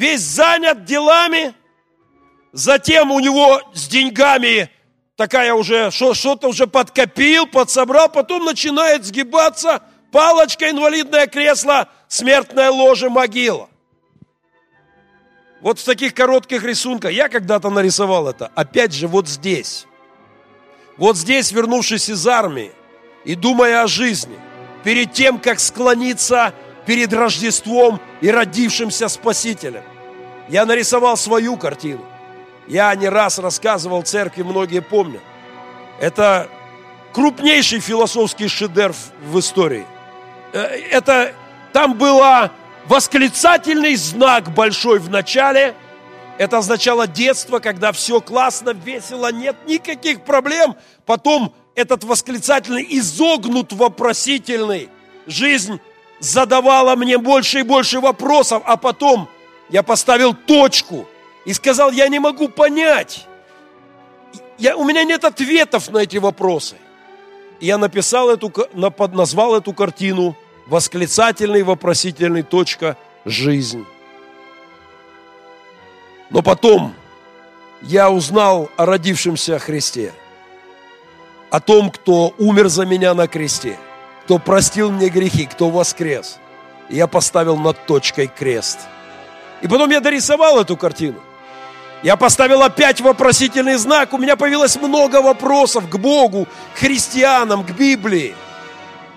весь 0.00 0.22
занят 0.22 0.86
делами, 0.86 1.54
затем 2.52 3.10
у 3.10 3.20
него 3.20 3.60
с 3.74 3.86
деньгами 3.86 4.70
такая 5.14 5.52
уже, 5.52 5.90
что-то 5.90 6.48
уже 6.48 6.66
подкопил, 6.66 7.46
подсобрал, 7.46 8.08
потом 8.08 8.46
начинает 8.46 9.04
сгибаться, 9.04 9.82
палочка, 10.10 10.70
инвалидное 10.70 11.26
кресло, 11.26 11.86
смертное 12.08 12.70
ложе, 12.70 13.10
могила. 13.10 13.68
Вот 15.60 15.78
в 15.78 15.84
таких 15.84 16.14
коротких 16.14 16.64
рисунках, 16.64 17.12
я 17.12 17.28
когда-то 17.28 17.68
нарисовал 17.68 18.26
это, 18.26 18.50
опять 18.54 18.94
же 18.94 19.06
вот 19.06 19.28
здесь. 19.28 19.86
Вот 20.96 21.18
здесь, 21.18 21.52
вернувшись 21.52 22.08
из 22.08 22.26
армии 22.26 22.72
и 23.26 23.34
думая 23.34 23.82
о 23.82 23.86
жизни, 23.86 24.38
перед 24.82 25.12
тем, 25.12 25.38
как 25.38 25.60
склониться 25.60 26.54
перед 26.86 27.12
Рождеством 27.12 28.00
и 28.22 28.30
родившимся 28.30 29.08
Спасителем, 29.08 29.82
я 30.50 30.66
нарисовал 30.66 31.16
свою 31.16 31.56
картину. 31.56 32.04
Я 32.66 32.94
не 32.96 33.08
раз 33.08 33.38
рассказывал 33.38 34.02
церкви, 34.02 34.42
многие 34.42 34.82
помнят. 34.82 35.22
Это 36.00 36.48
крупнейший 37.12 37.80
философский 37.80 38.48
шедевр 38.48 38.94
в 39.24 39.38
истории. 39.38 39.86
Э, 40.52 40.58
это 40.58 41.32
там 41.72 41.96
было 41.96 42.50
восклицательный 42.86 43.94
знак 43.94 44.52
большой 44.52 44.98
в 44.98 45.08
начале. 45.08 45.74
Это 46.36 46.58
означало 46.58 47.06
детство, 47.06 47.60
когда 47.60 47.92
все 47.92 48.20
классно, 48.20 48.70
весело, 48.70 49.30
нет 49.30 49.56
никаких 49.66 50.22
проблем. 50.22 50.74
Потом 51.06 51.54
этот 51.76 52.02
восклицательный 52.02 52.86
изогнут 52.90 53.72
вопросительный. 53.72 54.88
Жизнь 55.26 55.80
задавала 56.18 56.96
мне 56.96 57.18
больше 57.18 57.60
и 57.60 57.62
больше 57.62 58.00
вопросов, 58.00 58.62
а 58.66 58.76
потом 58.76 59.28
я 59.70 59.82
поставил 59.82 60.34
точку 60.34 61.08
и 61.44 61.52
сказал, 61.52 61.90
я 61.90 62.08
не 62.08 62.18
могу 62.18 62.48
понять. 62.48 63.26
Я, 64.58 64.76
у 64.76 64.84
меня 64.84 65.04
нет 65.04 65.24
ответов 65.24 65.90
на 65.90 65.98
эти 65.98 66.18
вопросы. 66.18 66.76
И 67.60 67.66
я 67.66 67.78
написал 67.78 68.30
эту, 68.30 68.52
назвал 68.74 69.56
эту 69.56 69.72
картину 69.72 70.36
восклицательный, 70.66 71.62
вопросительный, 71.62 72.42
точка, 72.42 72.96
жизнь. 73.24 73.84
Но 76.30 76.42
потом 76.42 76.94
я 77.82 78.10
узнал 78.10 78.70
о 78.76 78.86
родившемся 78.86 79.58
Христе, 79.58 80.12
о 81.50 81.60
том, 81.60 81.90
кто 81.90 82.34
умер 82.38 82.68
за 82.68 82.86
меня 82.86 83.14
на 83.14 83.26
кресте, 83.26 83.78
кто 84.24 84.38
простил 84.38 84.90
мне 84.90 85.08
грехи, 85.08 85.46
кто 85.46 85.70
воскрес. 85.70 86.38
И 86.88 86.96
я 86.96 87.06
поставил 87.06 87.56
над 87.56 87.86
точкой 87.86 88.26
крест. 88.26 88.78
И 89.62 89.68
потом 89.68 89.90
я 89.90 90.00
дорисовал 90.00 90.60
эту 90.60 90.76
картину. 90.76 91.20
Я 92.02 92.16
поставил 92.16 92.62
опять 92.62 93.00
вопросительный 93.00 93.76
знак. 93.76 94.12
У 94.14 94.18
меня 94.18 94.36
появилось 94.36 94.76
много 94.76 95.20
вопросов 95.20 95.88
к 95.88 95.96
Богу, 95.96 96.48
к 96.74 96.78
христианам, 96.78 97.64
к 97.64 97.72
Библии. 97.72 98.34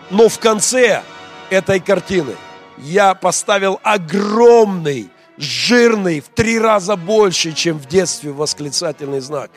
Но 0.10 0.28
в 0.28 0.38
конце 0.38 1.02
этой 1.50 1.80
картины 1.80 2.36
я 2.78 3.14
поставил 3.14 3.80
огромный, 3.84 5.10
жирный, 5.38 6.20
в 6.20 6.28
три 6.28 6.60
раза 6.60 6.98
больше, 6.98 7.54
чем 7.54 7.78
в 7.78 7.88
детстве 7.88 8.32
восклицательный 8.32 9.22
знак. 9.22 9.50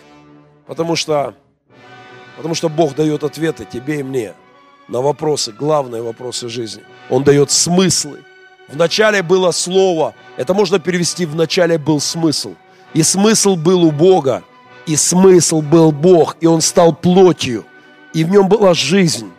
Потому 0.66 0.94
что, 0.94 1.34
потому 2.36 2.54
что 2.54 2.68
Бог 2.68 2.94
дает 2.94 3.24
ответы 3.24 3.64
тебе 3.64 4.00
и 4.00 4.02
мне 4.04 4.34
на 4.86 5.00
вопросы, 5.00 5.50
главные 5.50 6.02
вопросы 6.02 6.48
жизни. 6.48 6.84
Он 7.10 7.24
дает 7.24 7.50
смыслы. 7.50 8.22
Вначале 8.68 9.22
было 9.22 9.52
слово, 9.52 10.14
это 10.36 10.52
можно 10.54 10.78
перевести, 10.78 11.24
вначале 11.24 11.78
был 11.78 12.00
смысл. 12.00 12.54
И 12.94 13.02
смысл 13.02 13.56
был 13.56 13.84
у 13.84 13.92
Бога, 13.92 14.42
и 14.86 14.96
смысл 14.96 15.60
был 15.60 15.92
Бог, 15.92 16.36
и 16.40 16.46
Он 16.46 16.60
стал 16.60 16.94
плотью, 16.94 17.64
и 18.12 18.24
в 18.24 18.30
нем 18.30 18.48
была 18.48 18.74
жизнь, 18.74 19.30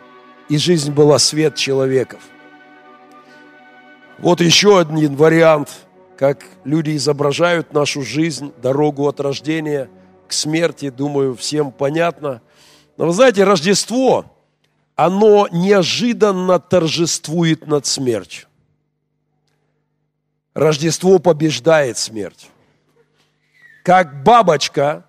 и 0.48 0.56
жизнь 0.56 0.92
была 0.92 1.18
свет 1.18 1.56
человеков. 1.56 2.20
Вот 4.18 4.40
еще 4.40 4.80
один 4.80 5.14
вариант, 5.14 5.70
как 6.16 6.44
люди 6.64 6.96
изображают 6.96 7.72
нашу 7.72 8.02
жизнь, 8.02 8.52
дорогу 8.60 9.06
от 9.08 9.20
рождения 9.20 9.88
к 10.26 10.32
смерти, 10.32 10.90
думаю, 10.90 11.36
всем 11.36 11.70
понятно. 11.70 12.42
Но 12.96 13.06
вы 13.06 13.12
знаете, 13.12 13.44
Рождество, 13.44 14.24
оно 14.96 15.48
неожиданно 15.52 16.58
торжествует 16.58 17.66
над 17.66 17.86
смертью. 17.86 18.47
Рождество 20.58 21.20
побеждает 21.20 21.98
смерть. 21.98 22.48
Как 23.84 24.24
бабочка 24.24 25.04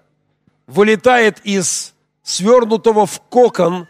вылетает 0.67 1.39
из 1.43 1.95
свернутого 2.21 3.07
в 3.07 3.19
кокон, 3.19 3.88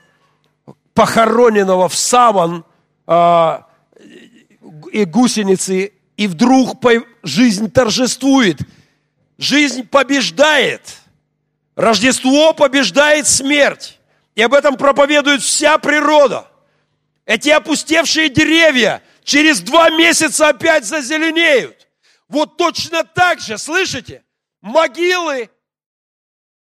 похороненного 0.94 1.90
в 1.90 1.96
саван, 1.96 2.64
а, 3.06 3.68
и 4.94 5.04
гусеницы, 5.04 5.92
и 6.16 6.28
вдруг 6.28 6.82
жизнь 7.24 7.70
торжествует. 7.70 8.62
Жизнь 9.38 9.86
побеждает. 9.86 10.96
Рождество 11.76 12.54
побеждает 12.54 13.28
смерть. 13.28 14.00
И 14.34 14.42
об 14.42 14.54
этом 14.54 14.78
проповедует 14.78 15.42
вся 15.42 15.78
природа. 15.78 16.48
Эти 17.26 17.50
опустевшие 17.50 18.30
деревья 18.30 19.04
через 19.30 19.62
два 19.62 19.92
месяца 19.92 20.50
опять 20.50 20.86
зазеленеют. 20.86 21.88
Вот 22.28 22.58
точно 22.58 23.04
так 23.04 23.40
же, 23.40 23.60
слышите? 23.60 24.26
Могилы, 24.62 25.52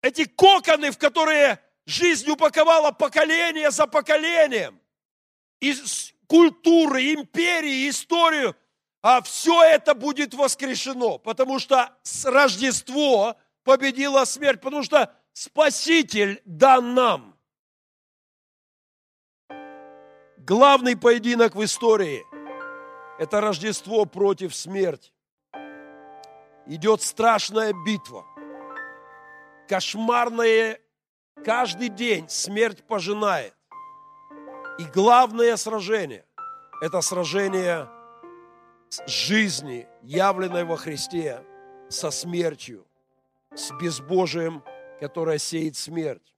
эти 0.00 0.24
коконы, 0.24 0.90
в 0.90 0.96
которые 0.96 1.61
жизнь 1.85 2.29
упаковала 2.31 2.90
поколение 2.90 3.70
за 3.70 3.87
поколением. 3.87 4.81
И 5.61 5.74
культуры, 6.27 7.12
империи, 7.12 7.88
историю, 7.88 8.57
а 9.03 9.20
все 9.20 9.62
это 9.62 9.94
будет 9.94 10.33
воскрешено, 10.33 11.18
потому 11.18 11.59
что 11.59 11.94
Рождество 12.24 13.37
победила 13.62 14.24
смерть, 14.24 14.62
потому 14.62 14.83
что 14.83 15.14
Спаситель 15.35 16.40
дан 16.46 16.94
нам. 16.94 17.38
Главный 20.38 20.96
поединок 20.96 21.55
в 21.55 21.62
истории– 21.62 22.24
это 23.18 23.40
Рождество 23.40 24.05
против 24.05 24.55
смерти. 24.55 25.12
Идет 26.66 27.03
страшная 27.03 27.72
битва. 27.85 28.24
Кошмарное 29.68 30.81
каждый 31.44 31.88
день 31.88 32.29
смерть 32.29 32.85
пожинает. 32.87 33.55
И 34.79 34.85
главное 34.85 35.57
сражение– 35.57 36.24
это 36.81 37.00
сражение 37.00 37.88
жизни, 39.07 39.87
явленной 40.03 40.64
во 40.64 40.77
Христе, 40.77 41.44
со 41.88 42.11
смертью, 42.11 42.87
с 43.55 43.70
безбожием, 43.72 44.64
которое 45.00 45.38
сеет 45.38 45.77
смерть. 45.77 46.35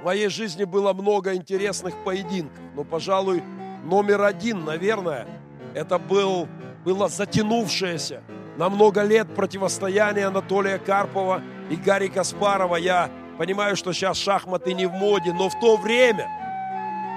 В 0.00 0.04
моей 0.04 0.28
жизни 0.28 0.64
было 0.64 0.92
много 0.92 1.34
интересных 1.34 2.02
поединков, 2.04 2.60
но, 2.74 2.84
пожалуй, 2.84 3.42
номер 3.84 4.22
один, 4.22 4.64
наверное, 4.64 5.26
это 5.74 5.98
был, 5.98 6.48
было 6.84 7.08
затянувшееся 7.08 8.22
на 8.56 8.68
много 8.68 9.02
лет 9.02 9.34
противостояние 9.34 10.26
Анатолия 10.26 10.78
Карпова 10.78 11.42
и 11.70 11.76
Гарри 11.76 12.08
Каспарова. 12.08 12.76
Я 12.76 13.10
понимаю, 13.38 13.76
что 13.76 13.92
сейчас 13.92 14.16
шахматы 14.16 14.72
не 14.74 14.86
в 14.86 14.92
моде, 14.92 15.32
но 15.32 15.48
в 15.48 15.60
то 15.60 15.76
время– 15.76 16.28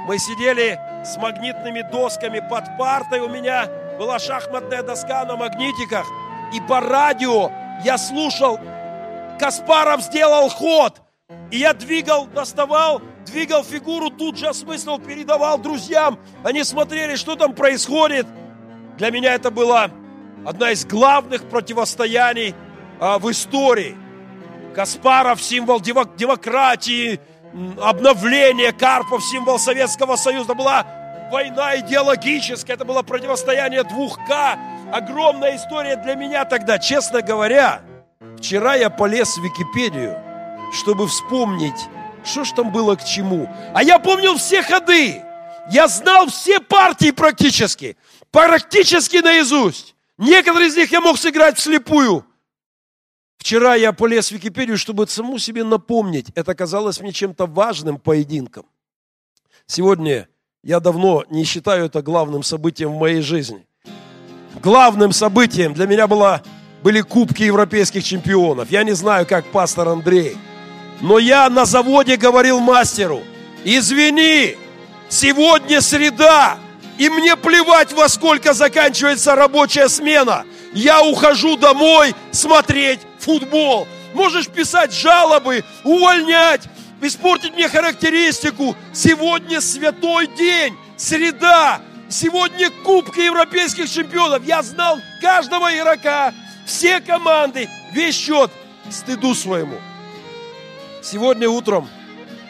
мы 0.10 0.18
сидели 0.18 0.80
с 1.06 1.18
магнитными 1.18 1.82
досками 1.82 2.40
под 2.40 2.78
партой. 2.80 3.20
У 3.20 3.30
меня 3.30 3.68
была 4.00 4.18
шахматная 4.18 4.82
доска 4.82 5.24
на 5.24 5.36
магнитиках. 5.36 6.08
И 6.52 6.60
по 6.62 6.80
радио 6.80 7.52
я 7.84 7.96
слушал, 8.00 8.60
Каспаров 9.38 10.02
сделал 10.02 10.50
ход. 10.50 11.00
И 11.52 11.58
я 11.58 11.74
двигал, 11.74 12.28
доставал, 12.28 13.02
двигал 13.26 13.64
фигуру, 13.64 14.10
тут 14.10 14.38
же 14.38 14.54
смысл 14.54 14.98
передавал 15.00 15.58
друзьям. 15.58 16.20
Они 16.44 16.64
смотрели, 16.64 17.16
что 17.16 17.36
там 17.36 17.54
происходит. 17.54 18.28
Для 18.98 19.12
меня 19.12 19.34
это 19.34 19.52
была 19.52 19.90
одна 20.46 20.72
из 20.72 20.86
главных 20.86 21.48
противостояний 21.50 22.56
а, 23.00 23.20
в 23.20 23.30
истории. 23.32 23.96
Каспаров– 24.76 25.42
символ 25.44 25.80
демократии, 25.80 27.20
обновления, 27.82 28.72
Карпов– 28.72 29.24
символ 29.32 29.58
Советского 29.58 30.16
Союза. 30.16 30.46
Это 30.46 30.56
была 30.56 30.86
война 31.32 31.78
идеологическая, 31.80 32.76
это 32.76 32.86
было 32.86 33.02
противостояние 33.02 33.84
двух 33.84 34.18
К. 34.28 34.58
Огромная 34.92 35.56
история 35.56 35.96
для 35.96 36.16
меня 36.16 36.46
тогда, 36.46 36.78
честно 36.78 37.22
говоря. 37.22 37.82
Вчера 38.38 38.76
я 38.76 38.90
полез 38.90 39.38
в 39.38 39.44
Википедию, 39.44 40.18
чтобы 40.74 41.08
вспомнить, 41.08 41.88
что 42.24 42.44
ж 42.44 42.52
там 42.52 42.72
было 42.72 42.96
к 42.96 43.06
чему. 43.06 43.50
А 43.74 43.84
я 43.84 44.00
помнил 44.00 44.38
все 44.38 44.62
ходы. 44.62 45.22
Я 45.72 45.88
знал 45.88 46.28
все 46.28 46.60
партии 46.60 47.12
практически. 47.12 47.98
Практически 48.32 49.18
наизусть. 49.18 49.96
Некоторые 50.18 50.70
из 50.70 50.76
них 50.76 50.92
я 50.92 51.02
мог 51.02 51.18
сыграть 51.18 51.58
вслепую. 51.58 52.26
Вчера 53.38 53.76
я 53.76 53.94
полез 53.94 54.30
в 54.30 54.32
Википедию, 54.32 54.78
чтобы 54.78 55.08
саму 55.08 55.40
себе 55.40 55.64
напомнить. 55.64 56.28
Это 56.36 56.54
казалось 56.54 57.00
мне 57.00 57.14
чем-то 57.14 57.46
важным 57.46 57.98
поединком. 57.98 58.66
Сегодня 59.66 60.28
я 60.62 60.80
давно 60.80 61.24
не 61.30 61.46
считаю 61.46 61.86
это 61.86 62.02
главным 62.02 62.44
событием 62.44 62.92
в 62.92 63.00
моей 63.00 63.22
жизни. 63.22 63.66
Главным 64.62 65.14
событием 65.14 65.74
для 65.74 65.88
меня 65.88 66.06
было, 66.06 66.44
были 66.84 67.00
кубки 67.00 67.44
европейских 67.44 68.04
чемпионов. 68.04 68.70
Я 68.70 68.84
не 68.84 68.92
знаю, 68.92 69.26
как 69.26 69.46
пастор 69.46 69.88
Андрей. 69.88 70.36
Но 71.02 71.18
я 71.18 71.50
на 71.50 71.66
заводе 71.66 72.18
говорил 72.18 72.60
мастеру, 72.60 73.24
извини, 73.64 74.58
сегодня 75.08 75.82
среда, 75.82 76.58
и 76.98 77.10
мне 77.10 77.38
плевать, 77.38 77.94
во 77.94 78.10
сколько 78.10 78.54
заканчивается 78.54 79.36
рабочая 79.36 79.88
смена. 79.88 80.46
Я 80.74 81.02
ухожу 81.02 81.56
домой 81.56 82.14
смотреть 82.32 83.00
футбол. 83.20 83.88
Можешь 84.14 84.48
писать 84.48 84.94
жалобы, 84.94 85.64
увольнять, 85.84 86.64
испортить 87.02 87.54
мне 87.54 87.70
характеристику. 87.70 88.76
Сегодня 88.94 89.62
святой 89.62 90.28
день, 90.28 90.76
среда. 90.98 91.82
Сегодня 92.10 92.70
Кубки 92.84 93.20
Европейских 93.22 93.90
чемпионов. 93.90 94.44
Я 94.46 94.62
знал 94.64 95.00
каждого 95.22 95.74
игрока, 95.74 96.34
все 96.66 97.00
команды, 97.00 97.70
весь 97.94 98.16
счет 98.16 98.52
стыду 98.90 99.36
своему. 99.36 99.78
Сегодня 101.02 101.50
утром, 101.50 101.88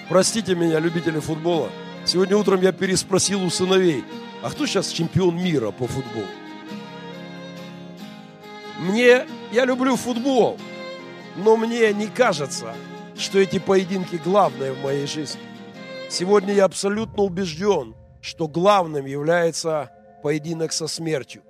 простите 0.10 0.56
меня, 0.56 0.80
любители 0.80 1.20
футбола, 1.20 1.70
сегодня 2.04 2.36
утром 2.36 2.62
я 2.62 2.72
переспросил 2.72 3.44
у 3.44 3.50
сыновей, 3.50 4.04
а 4.42 4.50
кто 4.50 4.66
сейчас 4.66 4.88
чемпион 4.88 5.38
мира 5.38 5.70
по 5.72 5.86
футболу? 5.86 6.26
Мне, 8.80 9.26
я 9.52 9.66
люблю 9.66 9.96
футбол, 9.96 10.58
но 11.36 11.58
мне 11.58 11.94
не 11.94 12.08
кажется, 12.08 12.74
что 13.16 13.38
эти 13.38 13.60
поединки 13.60 14.16
главные 14.16 14.72
в 14.74 14.82
моей 14.82 15.06
жизни. 15.06 15.42
Сегодня 16.10 16.54
я 16.54 16.66
абсолютно 16.66 17.24
убежден, 17.24 17.94
что 18.22 18.48
главным 18.48 19.06
является 19.06 19.92
поединок 20.24 20.72
со 20.72 20.88
смертью, 20.88 21.44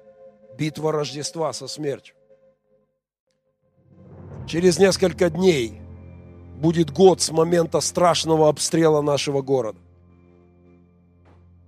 битва 0.57 0.91
Рождества 0.91 1.53
со 1.53 1.67
смертью. 1.67 2.15
Через 4.47 4.79
несколько 4.79 5.29
дней 5.29 5.78
будет 6.59 6.91
год 6.91 7.21
с 7.21 7.31
момента 7.31 7.81
страшного 7.81 8.49
обстрела 8.49 9.01
нашего 9.01 9.41
города. 9.41 9.79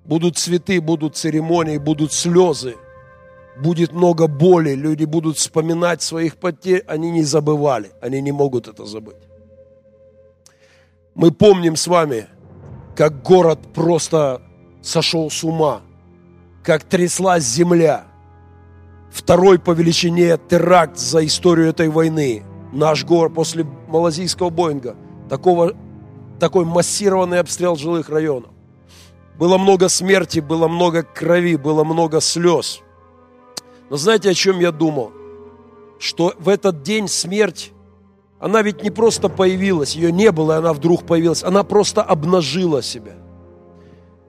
Будут 0.05 0.37
цветы, 0.37 0.81
будут 0.81 1.15
церемонии, 1.15 1.77
будут 1.77 2.13
слезы– 2.13 2.75
будет 3.57 3.93
много 3.93 4.27
боли, 4.27 4.73
люди 4.73 5.05
будут 5.05 5.37
вспоминать 5.37 6.01
своих 6.01 6.37
потерь, 6.37 6.83
они 6.87 7.11
не 7.11 7.23
забывали, 7.23 7.91
они 8.01 8.21
не 8.21 8.31
могут 8.31 8.67
это 8.67 8.85
забыть. 8.85 9.17
Мы 11.13 11.31
помним 11.31 11.75
с 11.75 11.87
вами, 11.87 12.27
как 12.95 13.21
город 13.21 13.59
просто 13.73 14.41
сошел 14.81 15.29
с 15.29 15.43
ума, 15.43 15.81
как 16.63 16.83
тряслась 16.83 17.43
земля. 17.43 18.05
Второй 19.11 19.59
по 19.59 19.71
величине 19.71 20.37
теракт 20.49 20.97
за 20.97 21.25
историю 21.25 21.67
этой 21.67 21.89
войны. 21.89 22.43
Наш 22.71 23.03
город 23.03 23.33
после 23.33 23.65
малазийского 23.87 24.49
Боинга. 24.49 24.95
Такого, 25.29 25.73
такой 26.39 26.65
массированный 26.65 27.39
обстрел 27.39 27.75
жилых 27.75 28.09
районов. 28.09 28.51
Было 29.37 29.57
много 29.57 29.89
смерти, 29.89 30.39
было 30.39 30.67
много 30.67 31.03
крови, 31.03 31.55
было 31.55 31.83
много 31.83 32.21
слез– 32.21 32.81
но 33.91 33.97
знаете, 33.97 34.29
о 34.29 34.33
чем 34.33 34.61
я 34.61 34.71
думал? 34.71 35.11
Что 35.99 36.33
в 36.39 36.47
этот 36.47 36.81
день 36.81 37.09
смерть, 37.09 37.73
она 38.39 38.61
ведь 38.61 38.83
не 38.83 38.89
просто 38.89 39.27
появилась, 39.27 39.95
ее 39.95 40.13
не 40.13 40.31
было, 40.31 40.53
и 40.53 40.57
она 40.59 40.71
вдруг 40.71 41.05
появилась, 41.05 41.43
она 41.43 41.65
просто 41.65 42.01
обнажила 42.01 42.81
себя. 42.81 43.15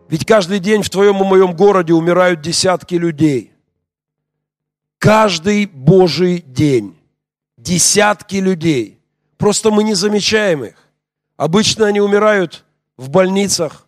Ведь 0.09 0.27
каждый 0.27 0.59
день 0.59 0.83
в 0.83 0.91
твоем 0.91 1.23
и 1.23 1.25
моем 1.25 1.55
городе 1.55 1.93
умирают 1.93 2.41
десятки 2.41 2.97
людей. 2.97 3.53
Каждый 4.99 5.67
Божий 5.67 6.43
день. 6.45 6.97
Десятки 7.63 8.37
людей. 8.37 8.99
Просто 9.37 9.71
мы 9.71 9.85
не 9.85 9.95
замечаем 9.95 10.65
их. 10.65 10.75
Обычно 11.37 11.87
они 11.87 12.01
умирают 12.01 12.65
в 12.97 13.09
больницах, 13.09 13.87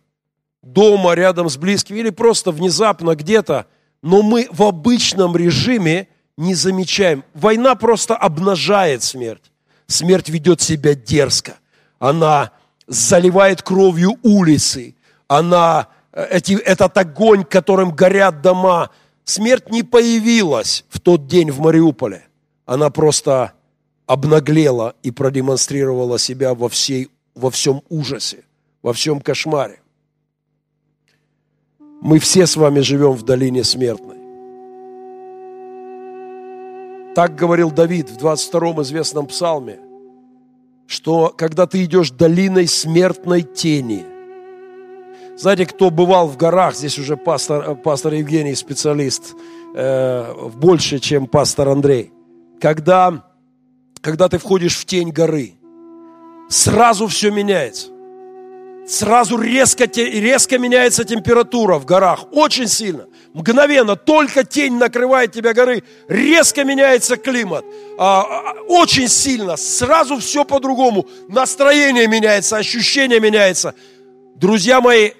дома, 0.61 1.13
рядом 1.13 1.49
с 1.49 1.57
близкими, 1.57 1.99
или 1.99 2.09
просто 2.09 2.51
внезапно 2.51 3.15
где-то 3.15 3.67
но 4.05 4.21
мы 4.21 4.47
в 4.51 4.61
обычном 4.61 5.35
режиме 5.35 6.07
не 6.37 6.53
замечаем. 6.53 7.23
Война 7.33 7.73
просто 7.73 8.15
обнажает 8.15 9.01
смерть. 9.01 9.51
Смерть 9.87 10.29
ведет 10.29 10.61
себя 10.61 10.93
дерзко. 10.93 11.55
Она 11.97 12.51
заливает 12.85 13.63
кровью 13.63 14.19
улицы. 14.21 14.93
Она, 15.27 15.87
э, 16.13 16.23
эти, 16.29 16.53
этот 16.53 16.95
огонь, 16.99 17.45
которым 17.45 17.95
горят 17.95 18.43
дома. 18.43 18.91
Смерть 19.23 19.71
не 19.71 19.81
появилась 19.81 20.85
в 20.89 20.99
тот 20.99 21.25
день 21.25 21.49
в 21.49 21.59
Мариуполе. 21.59 22.27
Она 22.67 22.91
просто 22.91 23.53
обнаглела 24.07 24.95
и 25.03 25.11
продемонстрировала 25.11 26.19
себя 26.19 26.53
во, 26.53 26.69
всей, 26.69 27.09
во 27.33 27.49
всем 27.49 27.81
ужасе, 27.89 28.43
во 28.81 28.93
всем 28.93 29.19
кошмаре. 29.19 29.79
Мы 32.01 32.19
все 32.19 32.45
с 32.45 32.55
вами 32.55 32.81
живем 32.81 33.11
в 33.13 33.23
долине 33.23 33.63
смертной. 33.63 34.17
Так 37.15 37.35
говорил 37.35 37.71
Давид 37.71 38.09
в 38.09 38.17
22-м 38.17 38.81
известном 38.81 39.25
псалме, 39.27 39.79
что 40.85 41.33
когда 41.35 41.65
ты 41.65 41.85
идешь 41.85 42.11
долиной 42.11 42.67
смертной 42.67 43.41
тени, 43.41 44.05
знаете, 45.37 45.65
кто 45.65 45.89
бывал 45.89 46.27
в 46.27 46.37
горах, 46.37 46.75
здесь 46.75 46.97
уже 46.97 47.17
пастор, 47.17 47.75
пастор 47.75 48.13
Евгений 48.13 48.55
специалист, 48.55 49.33
э, 49.75 50.49
больше, 50.55 50.99
чем 50.99 51.27
пастор 51.27 51.69
Андрей. 51.69 52.13
Когда, 52.61 53.34
когда 54.05 54.29
ты 54.29 54.37
входишь 54.37 54.77
в 54.77 54.85
тень 54.85 55.09
горы, 55.09 55.53
сразу 56.47 57.07
все 57.07 57.31
меняется 57.31 57.87
сразу 58.87 59.39
резко, 59.39 59.85
резко 59.85 60.59
меняется 60.59 61.03
температура 61.03 61.79
в 61.79 61.85
горах, 61.85 62.25
очень 62.31 62.67
сильно. 62.67 63.07
Мгновенно, 63.33 63.95
только 63.95 64.43
тень 64.43 64.77
накрывает 64.77 65.31
тебя 65.31 65.55
горы, 65.55 65.81
резко 66.07 66.63
меняется 66.63 67.17
климат, 67.17 67.65
а, 67.97 68.21
а, 68.21 68.53
очень 68.67 69.07
сильно, 69.07 69.57
сразу 69.57 70.19
все 70.19 70.45
по-другому, 70.45 71.07
настроение 71.27 72.07
меняется, 72.07 72.57
ощущение 72.57 73.19
меняется. 73.19 73.73
Друзья 74.35 74.81
мои, 74.81 75.13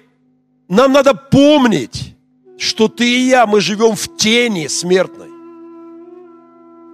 нам 0.68 0.92
надо 0.92 1.12
помнить, 1.14 2.14
что 2.56 2.86
ты 2.86 3.04
и 3.04 3.28
я, 3.30 3.46
мы 3.46 3.60
живем 3.60 3.96
в 3.96 4.16
тени 4.16 4.68
смертной. 4.68 5.30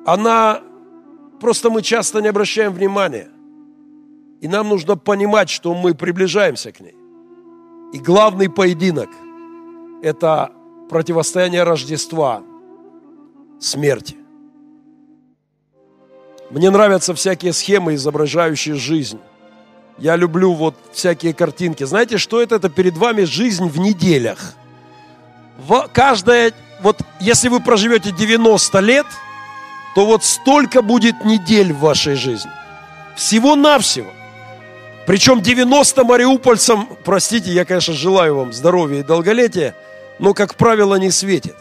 Она, 0.07 0.63
просто 1.43 1.71
мы 1.71 1.83
часто 1.83 2.21
не 2.23 2.29
обращаем 2.29 2.73
внимания. 2.73 3.29
И 4.41 4.49
нам 4.49 4.69
нужно 4.69 4.97
понимать, 4.97 5.51
что 5.51 5.75
мы 5.75 5.93
приближаемся 5.93 6.71
к 6.71 6.81
ней. 6.81 6.95
И 7.93 7.99
главный 7.99 8.49
поединок– 8.49 9.11
это 10.03 10.53
противостояние 10.89 11.65
Рождества, 11.65 12.43
смерти. 13.61 14.17
Мне 16.51 16.71
нравятся 16.71 17.13
всякие 17.13 17.53
схемы, 17.53 17.97
изображающие 17.97 18.77
жизнь. 18.77 19.19
Я 19.99 20.15
люблю 20.15 20.53
вот 20.53 20.77
всякие 20.93 21.35
картинки. 21.35 21.83
Знаете, 21.83 22.19
что 22.19 22.41
это? 22.41 22.55
Это 22.55 22.69
перед 22.69 22.97
вами 22.97 23.25
жизнь 23.25 23.67
в 23.69 23.81
неделях. 23.81 24.55
В 25.59 25.89
каждая, 25.93 26.53
вот 26.83 27.03
если 27.21 27.49
вы 27.49 27.59
проживете 27.61 28.13
90 28.13 28.79
лет, 28.81 29.07
то 29.95 30.07
вот 30.07 30.25
столько 30.25 30.83
будет 30.83 31.25
недель 31.25 31.73
в 31.73 31.81
вашей 31.81 32.15
жизни. 32.15 32.51
Всего-навсего. 33.17 34.11
Причем 35.07 35.41
90 35.41 36.05
мариупольцам, 36.05 36.89
простите, 37.05 37.51
я, 37.51 37.65
конечно, 37.65 37.93
желаю 37.93 38.37
вам 38.37 38.53
здоровья 38.53 39.01
и 39.01 39.03
долголетия, 39.03 39.75
но, 40.19 40.33
как 40.33 40.55
правило, 40.55 40.95
не 40.95 41.11
светит. 41.11 41.57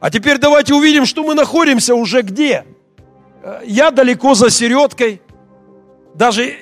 А 0.00 0.10
теперь 0.10 0.38
давайте 0.38 0.74
увидим, 0.74 1.04
что 1.04 1.22
мы 1.22 1.34
находимся 1.34 1.94
уже 1.94 2.22
где? 2.22 2.64
Э, 3.42 3.60
я 3.66 3.90
далеко 3.90 4.34
за 4.34 4.48
середкой. 4.48 5.20
Даже 6.14 6.56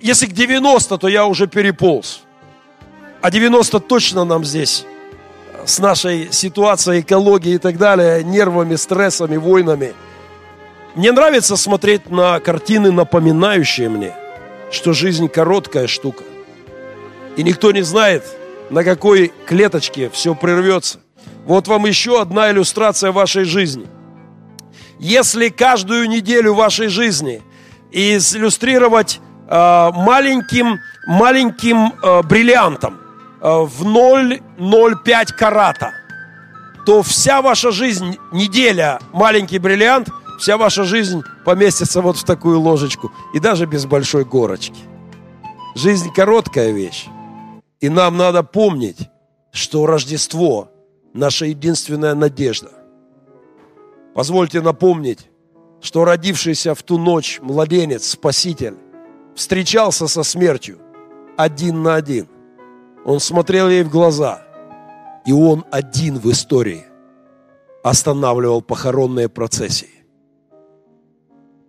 если 0.00 0.26
к 0.26 0.32
90, 0.32 0.98
то 0.98 1.08
я 1.08 1.26
уже 1.26 1.46
переполз. 1.46 2.22
А 3.22 3.30
90 3.30 3.80
точно 3.80 4.24
нам 4.24 4.44
здесь 4.44 4.84
с 5.64 5.78
нашей 5.78 6.32
ситуацией, 6.32 7.00
экологией 7.00 7.56
и 7.56 7.58
так 7.58 7.76
далее, 7.76 8.24
нервами, 8.24 8.76
стрессами, 8.76 9.36
войнами. 9.36 9.92
Мне 10.94 11.12
нравится 11.12 11.56
смотреть 11.56 12.10
на 12.10 12.40
картины, 12.40 12.90
напоминающие 12.90 13.88
мне, 13.88 14.12
что 14.70 14.92
жизнь 14.92 15.28
короткая 15.28 15.86
штука. 15.86 16.24
И 17.36 17.42
никто 17.42 17.72
не 17.72 17.82
знает, 17.82 18.24
на 18.70 18.84
какой 18.84 19.32
клеточке 19.46 20.10
все 20.10 20.34
прервется. 20.34 21.00
Вот 21.44 21.68
вам 21.68 21.86
еще 21.86 22.20
одна 22.20 22.50
иллюстрация 22.50 23.12
вашей 23.12 23.44
жизни. 23.44 23.86
Если 24.98 25.48
каждую 25.48 26.08
неделю 26.08 26.54
вашей 26.54 26.88
жизни 26.88 27.42
иллюстрировать 27.90 29.20
э, 29.48 29.90
маленьким, 29.94 30.78
маленьким 31.06 31.94
э, 32.02 32.22
бриллиантом– 32.22 32.98
Э, 33.40 33.64
в 33.64 33.86
0,05 33.86 35.32
карата, 35.38 35.92
то 36.84 37.02
вся 37.02 37.40
ваша 37.40 37.70
жизнь, 37.70 38.18
неделя, 38.32 39.00
маленький 39.12 39.58
бриллиант, 39.58 40.10
вся 40.40 40.56
ваша 40.56 40.84
жизнь 40.84 41.22
поместится 41.44 42.00
вот 42.00 42.16
в 42.16 42.24
такую 42.24 42.60
ложечку. 42.60 43.12
И 43.34 43.38
даже 43.38 43.66
без 43.66 43.86
большой 43.86 44.24
горочки. 44.24 44.80
Жизнь 45.76 46.12
короткая 46.12 46.72
вещь. 46.72 47.06
И 47.80 47.88
нам 47.88 48.16
надо 48.16 48.42
помнить, 48.42 49.08
что 49.52 49.86
Рождество– 49.86 50.68
наша 51.14 51.46
единственная 51.46 52.14
надежда. 52.14 52.70
Позвольте 54.14 54.60
напомнить, 54.60 55.30
что 55.80 56.04
родившийся 56.04 56.74
в 56.74 56.82
ту 56.82 56.98
ночь 56.98 57.38
младенец, 57.40 58.08
Спаситель, 58.08 58.74
встречался 59.34 60.08
со 60.08 60.22
смертью 60.24 60.78
один 61.36 61.82
на 61.82 61.94
один– 61.94 62.26
он 63.04 63.20
смотрел 63.20 63.68
ей 63.68 63.82
в 63.82 63.90
глаза, 63.90 64.42
и 65.24 65.32
он 65.32 65.64
один 65.70 66.18
в 66.18 66.30
истории 66.30 66.84
останавливал 67.82 68.60
похоронные 68.60 69.28
процессии. 69.28 69.99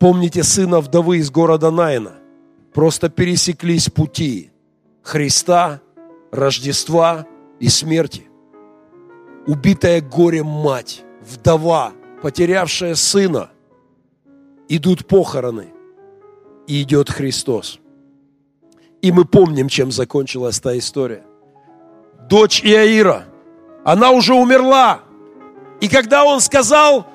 Помните 0.02 0.42
сына 0.44 0.80
вдовы 0.80 1.20
из 1.20 1.30
города 1.30 1.70
Найна? 1.70 2.14
Просто 2.74 3.08
пересеклись 3.08 3.88
пути 3.88 4.50
Христа, 5.04 5.80
Рождества 6.32 7.28
и 7.60 7.70
смерти. 7.70 8.28
Убитая 9.46 10.02
горем 10.02 10.48
мать, 10.48 11.04
вдова, 11.22 11.94
потерявшая 12.24 12.96
сына, 12.96 13.52
идут 14.70 15.06
похороны, 15.06 15.68
и 16.66 16.82
идет 16.82 17.12
Христос. 17.12 17.80
И 19.04 19.12
мы 19.12 19.26
помним, 19.26 19.70
чем 19.70 19.92
закончилась 19.92 20.60
та 20.60 20.76
история. 20.80 21.24
Дочь 22.28 22.64
Иаира, 22.64 23.26
она 23.86 24.10
уже 24.10 24.34
умерла. 24.34 25.02
И 25.80 25.88
когда 25.88 26.26
он 26.26 26.42
сказал, 26.42 27.06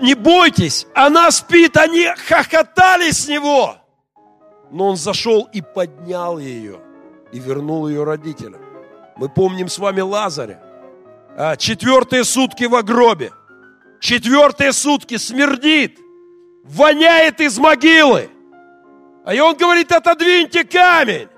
не 0.00 0.14
бойтесь, 0.14 0.86
она 0.94 1.30
спит, 1.30 1.76
они 1.76 2.06
хохотали 2.28 3.10
с 3.10 3.28
него. 3.28 3.76
Но 4.70 4.88
он 4.88 4.96
зашел 4.96 5.48
и 5.52 5.60
поднял 5.62 6.38
ее, 6.38 6.80
и 7.32 7.38
вернул 7.38 7.88
ее 7.88 8.04
родителям. 8.04 8.60
Мы 9.16 9.28
помним 9.28 9.68
с 9.68 9.78
вами 9.78 10.00
Лазаря. 10.00 10.60
А, 11.36 11.56
четвертые 11.56 12.24
сутки 12.24 12.64
в 12.64 12.82
гробе. 12.82 13.32
Четвертые 14.00 14.72
сутки 14.72 15.16
смердит, 15.16 15.98
воняет 16.64 17.40
из 17.40 17.58
могилы. 17.58 18.30
А 19.24 19.34
и 19.34 19.40
он 19.40 19.56
говорит, 19.56 19.90
отодвиньте 19.90 20.64
камень. 20.64 21.28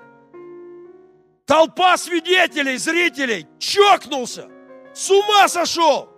Толпа 1.45 1.97
свидетелей, 1.97 2.77
зрителей 2.77 3.47
чокнулся, 3.59 4.47
с 4.93 5.09
ума 5.09 5.47
сошел. 5.47 6.10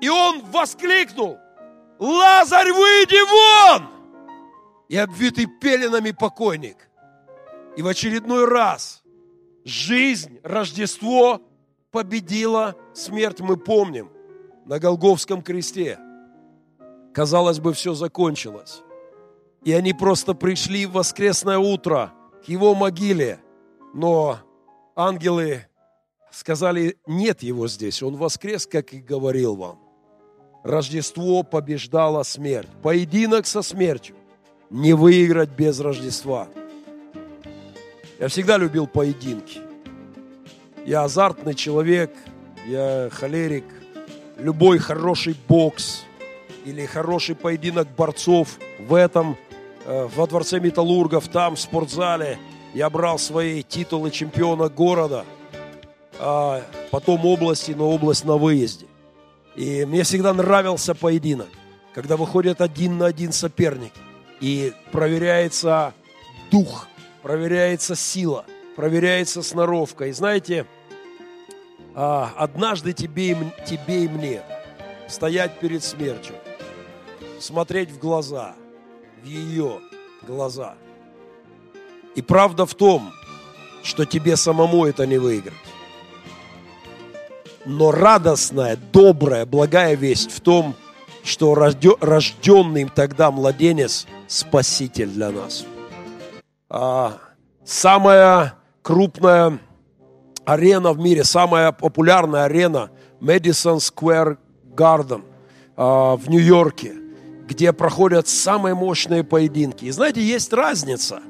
И 0.00 0.08
он 0.08 0.42
воскликнул, 0.50 1.38
Лазарь, 1.98 2.72
выйди 2.72 3.20
вон! 3.30 3.88
И 4.88 4.96
обвитый 4.96 5.46
пеленами 5.46 6.12
покойник. 6.12 6.88
И 7.76 7.82
в 7.82 7.88
очередной 7.88 8.46
раз 8.46 9.02
жизнь, 9.64 10.38
Рождество 10.42 11.42
победила 11.90 12.76
смерть, 12.94 13.40
мы 13.40 13.56
помним, 13.56 14.10
на 14.64 14.78
Голговском 14.78 15.42
кресте. 15.42 15.98
Казалось 17.12 17.58
бы, 17.58 17.72
все 17.72 17.94
закончилось. 17.94 18.82
И 19.64 19.72
они 19.72 19.92
просто 19.92 20.34
пришли 20.34 20.86
в 20.86 20.92
воскресное 20.92 21.58
утро 21.58 22.12
к 22.44 22.48
его 22.48 22.74
могиле. 22.74 23.40
Но 23.94 24.38
ангелы 24.94 25.66
сказали, 26.30 26.98
нет 27.06 27.42
его 27.42 27.66
здесь, 27.66 28.02
он 28.02 28.16
воскрес, 28.16 28.66
как 28.66 28.92
и 28.92 29.00
говорил 29.00 29.56
вам. 29.56 29.85
Рождество 30.66 31.42
побеждало 31.42 32.22
смерть. 32.22 32.68
Поединок 32.82 33.46
со 33.46 33.62
смертью. 33.62 34.16
Не 34.70 34.92
выиграть 34.92 35.50
без 35.50 35.80
Рождества. 35.80 36.48
Я 38.18 38.28
всегда 38.28 38.56
любил 38.56 38.86
поединки. 38.86 39.60
Я 40.84 41.04
азартный 41.04 41.54
человек, 41.54 42.10
я 42.66 43.08
холерик. 43.12 43.64
Любой 44.38 44.78
хороший 44.78 45.36
бокс 45.48 46.04
или 46.64 46.84
хороший 46.84 47.34
поединок 47.34 47.88
борцов 47.96 48.58
в 48.78 48.94
этом 48.94 49.36
Э, 49.88 50.08
во 50.16 50.26
дворце 50.26 50.58
металлургов, 50.58 51.28
там, 51.28 51.54
в 51.54 51.60
спортзале. 51.60 52.38
Я 52.74 52.90
брал 52.90 53.18
свои 53.18 53.62
титулы 53.62 54.10
чемпиона 54.10 54.68
города, 54.68 55.24
а 56.18 56.62
потом 56.90 57.24
области, 57.24 57.70
но 57.70 57.88
область 57.88 58.24
на 58.24 58.36
выезде. 58.36 58.86
И 59.56 59.84
мне 59.84 60.02
всегда 60.02 60.32
нравился 60.34 60.94
поединок, 60.94 61.48
когда 61.94 62.16
выходят 62.16 62.60
один 62.60 62.98
на 62.98 63.06
один 63.06 63.32
соперник. 63.32 63.92
И 64.40 64.72
проверяется 64.92 65.94
дух, 66.50 66.88
проверяется 67.22 67.96
сила, 67.96 68.44
проверяется 68.76 69.42
сноровка. 69.42 70.06
И 70.06 70.12
знаете, 70.12 70.66
а, 71.94 72.32
однажды 72.36 72.92
тебе 72.92 73.32
и, 73.32 73.36
тебе 73.66 74.04
и 74.04 74.08
мне 74.08 74.42
стоять 75.08 75.58
перед 75.58 75.82
смертью, 75.82 76.34
смотреть 77.40 77.90
в 77.90 77.98
глаза– 77.98 78.54
в 79.26 79.28
ее 79.28 79.80
глаза. 80.22 80.76
И 82.14 82.22
правда 82.22 82.64
в 82.64 82.74
том, 82.74 83.12
что 83.82 84.04
тебе 84.04 84.36
самому 84.36 84.86
это 84.86 85.06
не 85.06 85.18
выиграть. 85.18 85.54
Но 87.66 87.90
радостная, 87.90 88.78
добрая, 88.92 89.44
благая 89.44 89.94
весть 89.94 90.30
в 90.30 90.40
том, 90.40 90.74
что 91.24 91.54
рожденный 91.54 92.82
им 92.82 92.88
тогда 92.88 93.30
младенец– 93.30 94.06
спаситель 94.28 95.08
для 95.08 95.30
нас. 95.30 95.64
А, 96.68 97.18
самая 97.64 98.54
крупная 98.82 99.58
арена 100.44 100.92
в 100.92 100.98
мире, 100.98 101.24
самая 101.24 101.72
популярная 101.72 102.44
арена– 102.44 102.90
Madison 103.20 103.78
Square 103.78 104.38
Garden 104.74 105.24
а, 105.76 106.16
в 106.16 106.28
Нью-Йорке– 106.28 106.94
где 107.46 107.72
проходят 107.72 108.28
самые 108.28 108.74
мощные 108.74 109.24
поединки. 109.24 109.84
И 109.84 109.90
знаете, 109.90 110.20
есть 110.20 110.52
разница 110.52 111.20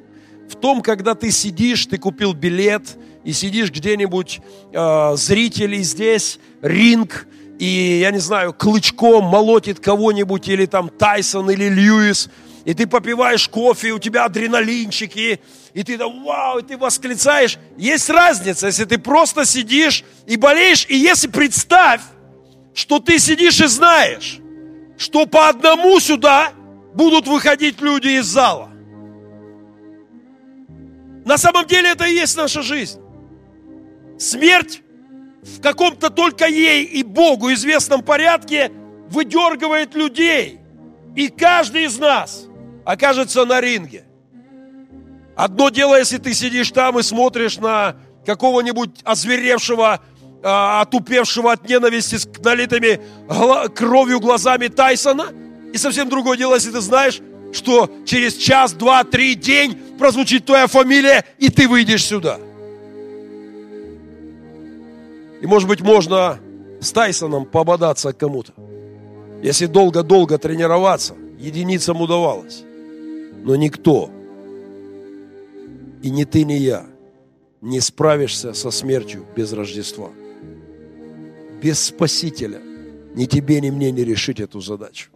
в 0.48 0.56
том, 0.56 0.82
когда 0.82 1.14
ты 1.14 1.30
сидишь, 1.30 1.86
ты 1.86 1.98
купил 1.98 2.32
билет, 2.32 2.96
и 3.26 3.32
сидишь 3.32 3.72
где-нибудь, 3.72 4.40
э, 4.72 5.16
зрители 5.16 5.82
здесь, 5.82 6.38
ринг, 6.62 7.26
и, 7.58 7.98
я 8.00 8.12
не 8.12 8.20
знаю, 8.20 8.54
клычком 8.54 9.24
молотит 9.24 9.80
кого-нибудь, 9.80 10.46
или 10.46 10.64
там 10.66 10.88
Тайсон, 10.88 11.50
или 11.50 11.68
Льюис, 11.68 12.30
и 12.64 12.72
ты 12.72 12.86
попиваешь 12.86 13.48
кофе, 13.48 13.90
у 13.90 13.98
тебя 13.98 14.26
адреналинчики, 14.26 15.40
и 15.74 15.82
ты 15.82 15.98
там, 15.98 16.22
вау, 16.22 16.60
и 16.60 16.62
ты 16.62 16.78
восклицаешь. 16.78 17.58
Есть 17.76 18.08
разница, 18.10 18.68
если 18.68 18.84
ты 18.84 18.96
просто 18.96 19.44
сидишь 19.44 20.04
и 20.26 20.36
болеешь, 20.36 20.86
и 20.88 20.96
если 20.96 21.26
представь, 21.26 22.02
что 22.74 23.00
ты 23.00 23.18
сидишь 23.18 23.60
и 23.60 23.66
знаешь, 23.66 24.38
что 24.98 25.26
по 25.26 25.48
одному 25.48 25.98
сюда 25.98 26.52
будут 26.94 27.26
выходить 27.26 27.80
люди 27.80 28.20
из 28.20 28.26
зала. 28.26 28.70
На 31.24 31.36
самом 31.38 31.66
деле 31.66 31.90
это 31.90 32.04
и 32.04 32.14
есть 32.14 32.36
наша 32.36 32.62
жизнь. 32.62 33.00
Смерть 34.18 34.82
в 35.42 35.60
каком-то 35.60 36.10
только 36.10 36.46
ей 36.46 36.84
и 36.84 37.02
Богу 37.02 37.52
известном 37.52 38.02
порядке 38.02 38.72
выдергивает 39.08 39.94
людей. 39.94 40.60
И 41.14 41.28
каждый 41.28 41.84
из 41.84 41.98
нас 41.98 42.46
окажется 42.84 43.44
на 43.44 43.60
ринге. 43.60 44.04
Одно 45.36 45.68
дело, 45.68 45.98
если 45.98 46.18
ты 46.18 46.32
сидишь 46.32 46.70
там 46.70 46.98
и 46.98 47.02
смотришь 47.02 47.58
на 47.58 47.96
какого-нибудь 48.24 49.00
озверевшего 49.04 50.00
а, 50.42 50.82
отупевшего 50.82 51.52
от 51.52 51.68
ненависти 51.68 52.16
с 52.16 52.28
налитыми 52.42 53.00
кровью 53.74 54.20
глазами 54.20 54.68
Тайсона, 54.68 55.26
И 55.72 55.78
совсем 55.78 56.08
другое 56.08 56.38
дело, 56.38 56.54
если 56.54 56.70
ты 56.70 56.80
знаешь, 56.80 57.20
что 57.52 57.90
через 58.06 58.36
час, 58.36 58.72
два, 58.72 59.04
три, 59.04 59.34
день 59.34 59.76
прозвучит 59.98 60.46
твоя 60.46 60.66
фамилия, 60.66 61.24
и 61.38 61.48
ты 61.48 61.68
выйдешь 61.68 62.04
сюда. 62.04 62.38
И, 65.40 65.46
может 65.46 65.68
быть, 65.68 65.80
можно 65.80 66.38
с 66.80 66.92
Тайсоном 66.92 67.46
пободаться 67.46 68.12
кому-то. 68.12 68.52
Если 69.42 69.66
долго-долго 69.66 70.38
тренироваться, 70.38 71.14
единицам 71.38 72.00
удавалось. 72.00 72.64
Но 73.44 73.54
никто, 73.54 74.10
и 76.02 76.10
ни 76.10 76.24
ты, 76.24 76.44
ни 76.44 76.54
я, 76.54 76.86
не 77.60 77.80
справишься 77.80 78.52
со 78.54 78.70
смертью 78.70 79.26
без 79.36 79.52
Рождества. 79.52 80.10
Без 81.62 81.80
Спасителя 81.80 82.60
ни 83.14 83.24
тебе, 83.24 83.60
ни 83.60 83.70
мне 83.70 83.90
не 83.92 84.04
решить 84.04 84.40
эту 84.40 84.60
задачу. 84.60 85.10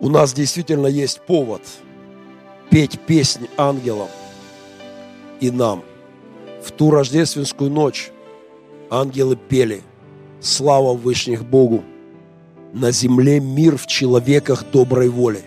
У 0.00 0.08
нас 0.08 0.32
действительно 0.32 0.86
есть 0.86 1.20
повод 1.20 1.62
петь 2.70 2.98
песни 3.00 3.48
ангелам 3.56 4.08
и 5.46 5.50
нам. 5.50 5.82
В 6.62 6.70
ту 6.70 6.90
рождественскую 6.90 7.70
ночь 7.70 8.10
ангелы 8.90 9.36
пели 9.36 9.82
«Слава 10.40 10.94
Вышних 10.94 11.44
Богу! 11.44 11.84
На 12.72 12.90
земле 12.90 13.40
мир 13.40 13.76
в 13.76 13.86
человеках 13.86 14.64
доброй 14.72 15.08
воли». 15.08 15.42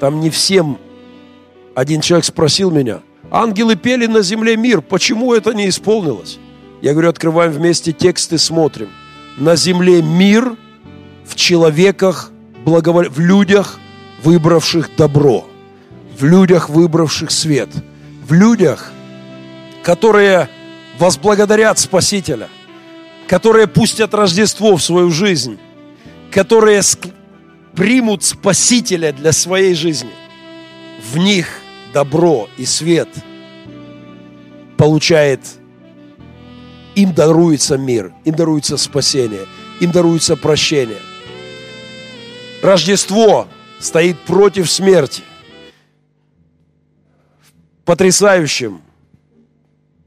Там 0.00 0.20
не 0.20 0.30
всем 0.30 0.78
один 1.76 2.00
человек 2.00 2.24
спросил 2.24 2.70
меня, 2.70 3.00
ангелы 3.30 3.76
пели 3.76 4.06
на 4.06 4.22
земле 4.22 4.56
мир, 4.56 4.80
почему 4.80 5.34
это 5.34 5.52
не 5.52 5.68
исполнилось? 5.68 6.38
Я 6.80 6.92
говорю, 6.92 7.10
открываем 7.10 7.52
вместе 7.52 7.92
текст 7.92 8.32
и 8.32 8.38
смотрим. 8.38 8.88
На 9.36 9.56
земле 9.56 10.00
мир, 10.00 10.56
в 11.26 11.34
человеках, 11.34 12.30
благовол... 12.64 13.04
в 13.10 13.18
людях, 13.18 13.78
выбравших 14.22 14.90
добро, 14.96 15.46
в 16.18 16.24
людях, 16.24 16.70
выбравших 16.70 17.30
свет, 17.30 17.68
в 18.26 18.32
людях, 18.32 18.90
которые 19.86 20.48
возблагодарят 20.98 21.78
Спасителя, 21.78 22.48
которые 23.28 23.68
пустят 23.68 24.14
Рождество 24.14 24.76
в 24.76 24.82
свою 24.82 25.12
жизнь, 25.12 25.60
которые 26.32 26.82
примут 27.76 28.24
Спасителя 28.24 29.12
для 29.12 29.30
своей 29.30 29.74
жизни. 29.74 30.10
В 31.12 31.18
них– 31.18 31.60
добро 31.94 32.48
и 32.56 32.64
свет 32.64 33.08
получает, 34.76 35.38
им 36.96 37.14
даруется 37.14 37.78
мир, 37.78 38.12
им 38.24 38.34
даруется 38.34 38.76
спасение, 38.78 39.46
им 39.78 39.92
даруется 39.92 40.34
прощение. 40.34 40.98
Рождество 42.60 43.46
стоит 43.78 44.18
против 44.22 44.68
смерти. 44.68 45.22
Потрясающим, 47.84 48.80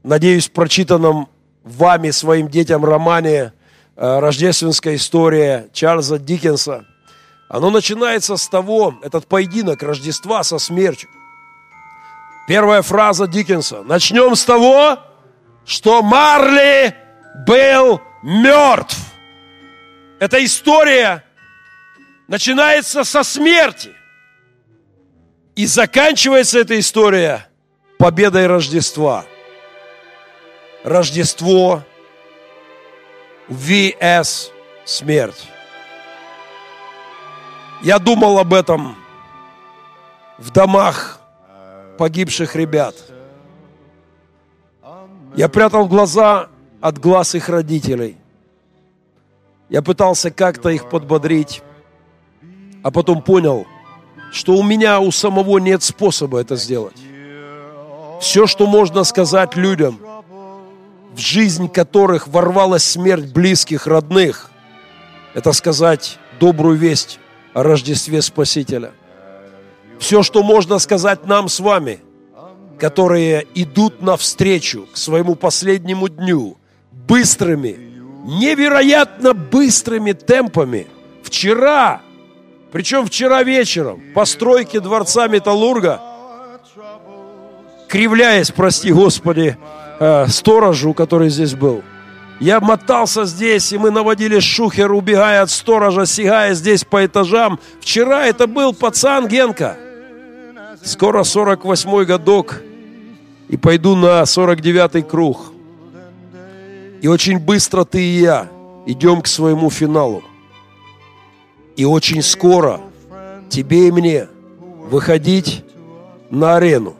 надеюсь, 0.02 0.48
прочитанном 0.48 1.28
вами, 1.62 2.10
своим 2.10 2.48
детям 2.48 2.84
романе 2.84 3.52
э, 3.96 4.18
«Рождественская 4.18 4.96
история» 4.96 5.68
Чарльза 5.72 6.18
Диккенса. 6.18 6.86
Оно 7.48 7.70
начинается 7.70 8.36
с 8.36 8.48
того, 8.48 8.94
этот 9.02 9.26
поединок 9.26 9.82
Рождества 9.82 10.42
со 10.42 10.58
смертью. 10.58 11.08
Первая 12.46 12.82
фраза 12.82 13.26
Диккенса. 13.26 13.82
Начнем 13.82 14.34
с 14.34 14.44
того, 14.44 14.98
что 15.64 16.02
Марли 16.02 16.94
был 17.46 18.00
мертв. 18.22 18.96
Эта 20.18 20.44
история 20.44 21.24
начинается 22.28 23.04
со 23.04 23.22
смерти. 23.22 23.90
И 25.56 25.66
заканчивается 25.66 26.58
эта 26.58 26.78
история 26.78 27.46
победой 27.98 28.46
Рождества. 28.46 29.24
Рождество 30.82 31.82
vs 33.48 34.50
смерть. 34.84 35.48
Я 37.82 37.98
думал 37.98 38.38
об 38.38 38.54
этом 38.54 38.96
в 40.38 40.50
домах 40.50 41.20
погибших 41.98 42.56
ребят. 42.56 42.94
Я 45.36 45.48
прятал 45.48 45.86
глаза 45.86 46.48
от 46.80 46.98
глаз 46.98 47.34
их 47.34 47.48
родителей. 47.48 48.16
Я 49.68 49.82
пытался 49.82 50.30
как-то 50.30 50.70
их 50.70 50.88
подбодрить, 50.88 51.62
а 52.82 52.90
потом 52.90 53.22
понял, 53.22 53.66
что 54.32 54.54
у 54.54 54.62
меня 54.62 54.98
у 55.00 55.10
самого 55.10 55.58
нет 55.58 55.82
способа 55.82 56.40
это 56.40 56.56
сделать. 56.56 56.96
Все, 58.20 58.46
что 58.46 58.66
можно 58.66 59.04
сказать 59.04 59.56
людям, 59.56 60.00
в 61.14 61.18
жизнь 61.18 61.68
которых 61.68 62.28
ворвалась 62.28 62.84
смерть 62.84 63.32
близких, 63.32 63.86
родных, 63.86 64.50
это 65.34 65.52
сказать 65.52 66.18
добрую 66.38 66.76
весть 66.76 67.18
о 67.52 67.62
Рождестве 67.62 68.22
Спасителя. 68.22 68.92
Все, 69.98 70.22
что 70.22 70.42
можно 70.42 70.78
сказать 70.78 71.26
нам 71.26 71.48
с 71.48 71.60
вами, 71.60 72.00
которые 72.78 73.46
идут 73.54 74.00
навстречу 74.00 74.88
к 74.92 74.96
своему 74.96 75.34
последнему 75.34 76.08
дню 76.08 76.56
быстрыми, 76.90 77.76
невероятно 78.24 79.34
быстрыми 79.34 80.12
темпами. 80.12 80.86
Вчера, 81.22 82.00
причем 82.72 83.06
вчера 83.06 83.42
вечером, 83.42 84.02
по 84.14 84.24
стройке 84.24 84.80
дворца 84.80 85.28
Металлурга, 85.28 86.00
кривляясь, 87.88 88.50
прости 88.50 88.92
Господи, 88.92 89.58
э, 90.00 90.26
сторожу, 90.26 90.92
который 90.92 91.30
здесь 91.30 91.54
был, 91.54 91.84
я 92.40 92.58
мотался 92.58 93.26
здесь, 93.26 93.72
и 93.72 93.78
мы 93.78 93.92
наводили 93.92 94.40
шухер, 94.40 94.90
убегая 94.92 95.42
от 95.42 95.50
сторожа, 95.50 96.06
сигая 96.06 96.54
здесь 96.54 96.84
по 96.84 97.04
этажам. 97.04 97.60
Вчера 97.80 98.26
это 98.26 98.48
был 98.48 98.72
пацан 98.72 99.28
Генка– 99.28 99.76
Скоро 100.82 101.20
48-й 101.20 102.06
годок, 102.06 102.62
и 103.48 103.56
пойду 103.56 103.96
на 103.96 104.22
49-й 104.22 105.02
круг. 105.02 105.52
И 107.02 107.08
очень 107.08 107.38
быстро 107.38 107.84
ты 107.84 108.02
и 108.02 108.20
я 108.20 108.48
идем 108.86 109.20
к 109.20 109.26
своему 109.26 109.68
финалу. 109.68 110.22
И 111.76 111.84
очень 111.84 112.22
скоро 112.22 112.80
тебе 113.48 113.88
и 113.88 113.92
мне 113.92 114.28
выходить 114.90 115.64
на 116.30 116.56
арену 116.56 116.96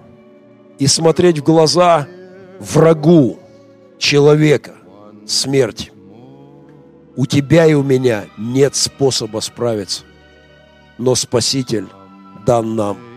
и 0.79 0.87
смотреть 0.87 1.39
в 1.39 1.43
глаза 1.43 2.07
врагу 2.61 3.41
человека, 3.99 4.75
смерти. 5.27 5.91
У 7.17 7.27
тебя 7.27 7.67
и 7.67 7.75
у 7.75 7.83
меня 7.83 8.27
нет 8.39 8.77
способа 8.77 9.41
справиться, 9.41 10.05
но 10.99 11.17
Спаситель 11.17 11.89
дан 12.47 12.77
нам– 12.77 12.99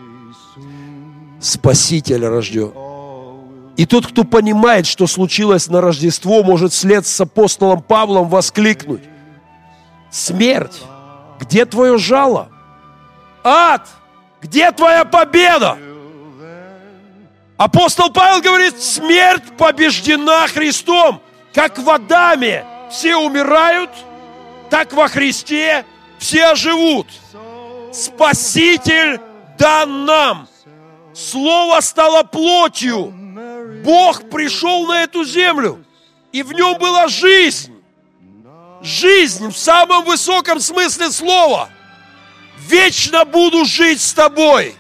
Спаситель 1.44 2.26
рожден. 2.26 2.72
И 3.76 3.86
тот, 3.86 4.08
кто 4.08 4.24
понимает, 4.24 4.86
что 4.86 5.08
случилось 5.08 5.68
на 5.68 5.82
Рождество, 5.82 6.42
может 6.42 6.72
вслед 6.72 7.06
с 7.06 7.20
апостолом 7.20 7.82
Павлом 7.82 8.30
воскликнуть. 8.30 9.02
Смерть, 10.10 10.82
где 11.40 11.66
твое 11.66 11.98
жало? 11.98 12.50
Ад, 13.44 13.88
где 14.42 14.72
твоя 14.72 15.04
победа? 15.04 15.78
Апостол 17.58 18.12
Павел 18.12 18.42
говорит, 18.42 18.82
смерть 18.82 19.44
побеждена 19.58 20.48
Христом. 20.48 21.22
Как 21.54 21.78
в 21.78 21.90
Адаме 21.90 22.66
все 22.92 23.16
умирают, 23.16 23.92
так 24.70 24.94
во 24.94 25.08
Христе 25.08 25.86
все 26.18 26.46
оживут. 26.48 27.08
Спаситель 27.94 29.20
дан 29.58 30.06
нам– 30.06 30.48
Слово 31.14 31.80
стало 31.82 32.24
плотью. 32.24 33.14
Бог 33.84 34.30
пришел 34.30 34.88
на 34.88 35.04
эту 35.04 35.24
землю, 35.24 35.84
и 36.32 36.42
в 36.42 36.54
нем 36.54 36.78
была 36.78 37.08
жизнь. 37.08 37.72
Жизнь 38.82 39.50
в 39.50 39.58
самом 39.58 40.04
высоком 40.04 40.60
смысле 40.60 41.12
слова. 41.12 41.70
Вечно 42.68 43.26
буду 43.26 43.66
жить 43.66 44.02
с 44.02 44.14
тобой. 44.14 44.76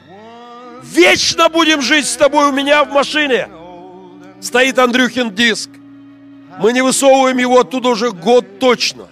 Вечно 0.93 1.49
будем 1.49 1.81
жить 1.81 2.05
с 2.07 2.15
тобой 2.15 2.49
у 2.49 2.51
меня 2.51 2.83
в 2.83 2.91
машине. 2.91 3.49
Стоит 4.39 4.77
Андрюхин 4.77 5.33
диск. 5.33 5.69
Мы 6.59 6.71
не 6.71 6.81
высовываем 6.81 7.37
его 7.39 7.59
оттуда 7.59 7.89
уже 7.89 8.11
год 8.11 8.59
точно. 8.59 9.07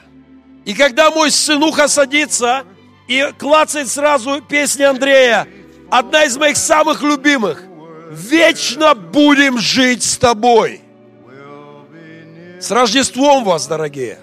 И 0.64 0.76
когда 0.76 1.10
мой 1.10 1.32
сынуха 1.32 1.88
садится 1.88 2.66
и 3.08 3.34
клацает 3.40 3.88
сразу 3.88 4.42
песни 4.42 4.84
Андрея, 4.84 5.48
одна 5.90 6.26
из 6.26 6.38
моих 6.38 6.58
самых 6.58 7.02
любимых. 7.02 7.64
Вечно 8.12 8.94
будем 8.94 9.58
жить 9.58 10.04
с 10.04 10.18
тобой. 10.18 10.82
С 12.60 12.70
Рождеством 12.70 13.44
вас, 13.44 13.66
дорогие. 13.66 14.20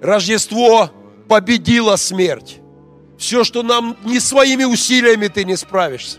Рождество 0.00 0.90
победило 1.28 1.96
смерть. 1.96 2.60
Все, 3.18 3.42
что 3.42 3.64
нам 3.64 3.96
не 4.04 4.20
своими 4.20 4.64
усилиями 4.64 5.26
ты 5.26 5.44
не 5.44 5.56
справишься. 5.56 6.18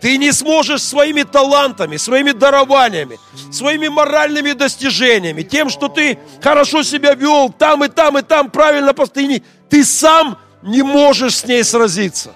Ты 0.00 0.16
не 0.16 0.32
сможешь 0.32 0.82
своими 0.82 1.24
талантами, 1.24 1.96
своими 1.96 2.32
дарованиями, 2.32 3.18
своими 3.50 3.88
моральными 3.88 4.52
достижениями, 4.52 5.42
тем, 5.42 5.70
что 5.70 5.88
ты 5.88 6.18
хорошо 6.40 6.82
себя 6.82 7.14
вел 7.14 7.50
там 7.50 7.84
и 7.84 7.88
там 7.88 8.18
и 8.18 8.22
там, 8.22 8.50
правильно 8.50 8.94
постоянно, 8.94 9.40
ты 9.68 9.84
сам 9.84 10.38
не 10.62 10.82
можешь 10.82 11.36
с 11.36 11.44
ней 11.46 11.64
сразиться. 11.64 12.32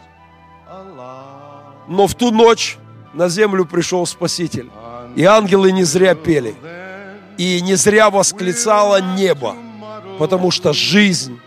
Но 1.88 2.06
в 2.06 2.14
ту 2.14 2.30
ночь 2.30 2.78
на 3.12 3.28
землю 3.28 3.64
пришел 3.64 4.06
Спаситель. 4.06 4.70
И 5.14 5.24
ангелы 5.24 5.72
не 5.72 5.84
зря 5.84 6.14
пели. 6.14 6.54
И 7.36 7.60
не 7.60 7.74
зря 7.74 8.10
восклицало 8.10 9.00
небо. 9.00 9.56
Потому 10.18 10.50
что 10.50 10.72
жизнь 10.72 11.38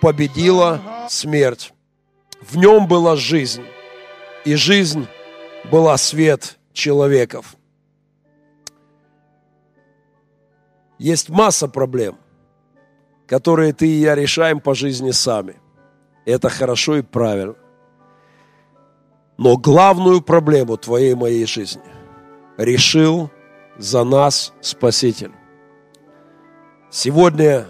победила 0.00 0.80
смерть. 1.08 1.72
В 2.40 2.56
нем 2.56 2.86
была 2.86 3.16
жизнь. 3.16 3.64
И 4.44 4.54
жизнь 4.56 5.06
была 5.70 5.96
свет 5.96 6.58
человеков. 6.72 7.56
Есть 10.98 11.28
масса 11.28 11.68
проблем, 11.68 12.16
которые 13.26 13.72
ты 13.72 13.88
и 13.88 14.00
я 14.00 14.14
решаем 14.14 14.60
по 14.60 14.74
жизни 14.74 15.10
сами. 15.10 15.56
Это 16.24 16.48
хорошо 16.48 16.96
и 16.96 17.02
правильно. 17.02 17.56
Но 19.36 19.56
главную 19.56 20.20
проблему 20.20 20.76
твоей 20.76 21.12
и 21.12 21.16
моей 21.16 21.46
жизни 21.46 21.82
решил 22.56 23.30
за 23.76 24.04
нас 24.04 24.52
Спаситель. 24.60 25.32
Сегодня 26.90 27.66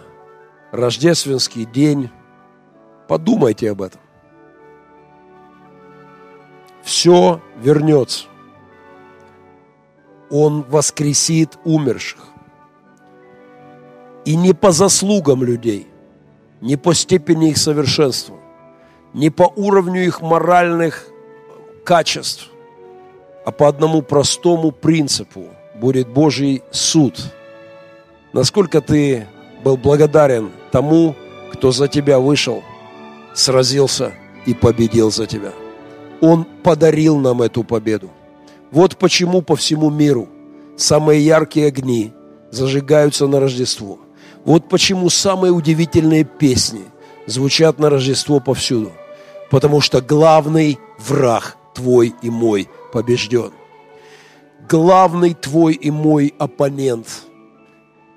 рождественский 0.70 1.64
день. 1.64 2.10
Подумайте 3.08 3.70
об 3.70 3.80
этом. 3.80 4.03
Все 6.84 7.40
вернется. 7.60 8.26
Он 10.30 10.62
воскресит 10.62 11.58
умерших. 11.64 12.20
И 14.26 14.36
не 14.36 14.52
по 14.52 14.70
заслугам 14.70 15.42
людей, 15.42 15.88
не 16.60 16.76
по 16.76 16.94
степени 16.94 17.50
их 17.50 17.58
совершенства, 17.58 18.36
не 19.12 19.30
по 19.30 19.44
уровню 19.56 20.04
их 20.04 20.20
моральных 20.20 21.06
качеств, 21.84 22.50
а 23.44 23.50
по 23.50 23.68
одному 23.68 24.02
простому 24.02 24.70
принципу 24.70 25.46
будет 25.74 26.08
Божий 26.08 26.62
суд. 26.70 27.32
Насколько 28.32 28.80
ты 28.80 29.26
был 29.62 29.76
благодарен 29.76 30.50
тому, 30.70 31.14
кто 31.52 31.70
за 31.70 31.88
тебя 31.88 32.18
вышел, 32.18 32.62
сразился 33.34 34.12
и 34.46 34.54
победил 34.54 35.10
за 35.10 35.26
тебя. 35.26 35.52
Он 36.26 36.46
подарил 36.62 37.18
нам 37.18 37.42
эту 37.42 37.64
победу. 37.64 38.08
Вот 38.70 38.96
почему 38.96 39.42
по 39.42 39.56
всему 39.56 39.90
миру 39.90 40.26
самые 40.74 41.22
яркие 41.22 41.66
огни 41.66 42.14
зажигаются 42.50 43.26
на 43.26 43.40
Рождество. 43.40 43.98
Вот 44.46 44.70
почему 44.70 45.10
самые 45.10 45.52
удивительные 45.52 46.24
песни 46.24 46.80
звучат 47.26 47.78
на 47.78 47.90
Рождество 47.90 48.40
повсюду. 48.40 48.92
Потому 49.50 49.82
что 49.82 50.00
главный 50.00 50.78
враг 50.98 51.58
твой 51.74 52.14
и 52.22 52.30
мой 52.30 52.70
побежден. 52.90 53.52
Главный 54.66 55.34
твой 55.34 55.74
и 55.74 55.90
мой 55.90 56.32
оппонент, 56.38 57.06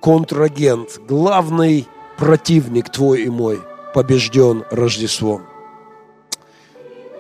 контрагент, 0.02 1.02
главный 1.10 1.86
противник 2.18 2.90
твой 2.90 3.24
и 3.24 3.30
мой 3.30 3.60
побежден 3.94 4.64
Рождеством. 4.72 5.47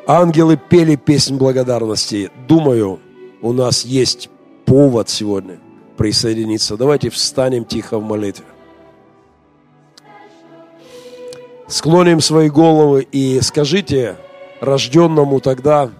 Ангелы 0.09 0.55
пели 0.55 0.95
песнь 0.95 1.35
благодарности. 1.35 2.31
Думаю, 2.47 3.01
у 3.41 3.51
нас 3.51 3.83
есть 3.83 4.29
повод 4.65 5.09
сегодня 5.09 5.59
присоединиться. 5.97 6.77
Давайте 6.77 7.09
встанем 7.09 7.65
тихо 7.65 7.99
в 7.99 8.03
молитве. 8.03 8.45
Склоним 11.67 12.21
свои 12.21 12.49
головы 12.49 13.05
и 13.11 13.41
скажите 13.41 14.15
рожденному 14.61 15.41
тогда, 15.41 15.91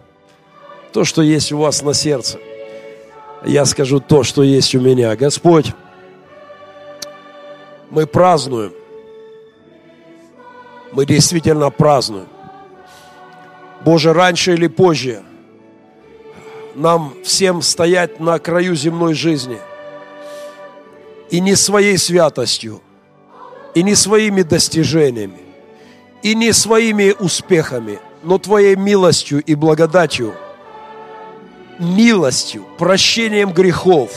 то, 0.93 1.03
что 1.03 1.21
есть 1.21 1.51
у 1.51 1.57
вас 1.57 1.81
на 1.81 1.93
сердце. 1.93 2.39
Я 3.45 3.65
скажу 3.65 3.99
то, 3.99 4.23
что 4.23 4.41
есть 4.41 4.73
у 4.73 4.79
меня. 4.79 5.17
Господь, 5.17 5.73
мы 7.89 8.07
празднуем. 8.07 8.71
Мы 10.93 11.05
действительно 11.05 11.69
празднуем. 11.71 12.27
Боже, 13.85 14.13
раньше 14.13 14.53
или 14.53 14.67
позже 14.67 15.23
нам 16.75 17.13
всем 17.23 17.61
стоять 17.61 18.19
на 18.19 18.37
краю 18.39 18.75
земной 18.75 19.13
жизни. 19.13 19.57
И 21.29 21.39
не 21.39 21.55
своей 21.55 21.97
святостью, 21.97 22.81
и 23.73 23.83
не 23.83 23.95
своими 23.95 24.43
достижениями, 24.43 25.39
и 26.21 26.35
не 26.35 26.53
своими 26.53 27.15
успехами, 27.19 27.99
но 28.23 28.37
Твоей 28.37 28.75
милостью 28.75 29.41
и 29.43 29.55
благодатью– 29.55 30.33
милостью, 31.79 32.65
прощением 32.77 33.51
грехов, 33.51 34.11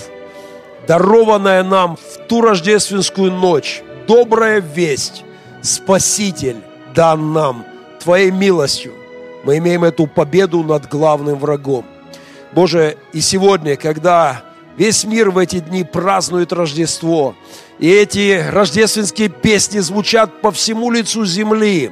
дарованная 0.86 1.62
нам 1.62 1.96
в 1.96 2.26
ту 2.26 2.40
рождественскую 2.40 3.32
ночь, 3.32 3.82
добрая 4.06 4.60
весть, 4.60 5.24
Спаситель 5.62 6.56
дан 6.94 7.32
нам 7.32 7.66
Твоей 8.02 8.30
милостью. 8.30 8.94
Мы 9.44 9.58
имеем 9.58 9.84
эту 9.84 10.06
победу 10.06 10.62
над 10.62 10.88
главным 10.88 11.38
врагом. 11.38 11.84
Боже, 12.52 12.96
и 13.12 13.20
сегодня, 13.20 13.76
когда 13.76 14.42
весь 14.76 15.04
мир 15.04 15.30
в 15.30 15.38
эти 15.38 15.60
дни 15.60 15.84
празднует 15.84 16.52
Рождество, 16.52 17.34
и 17.78 17.88
эти 17.88 18.44
рождественские 18.50 19.28
песни 19.28 19.78
звучат 19.78 20.40
по 20.40 20.50
всему 20.50 20.90
лицу 20.90 21.24
земли, 21.24 21.90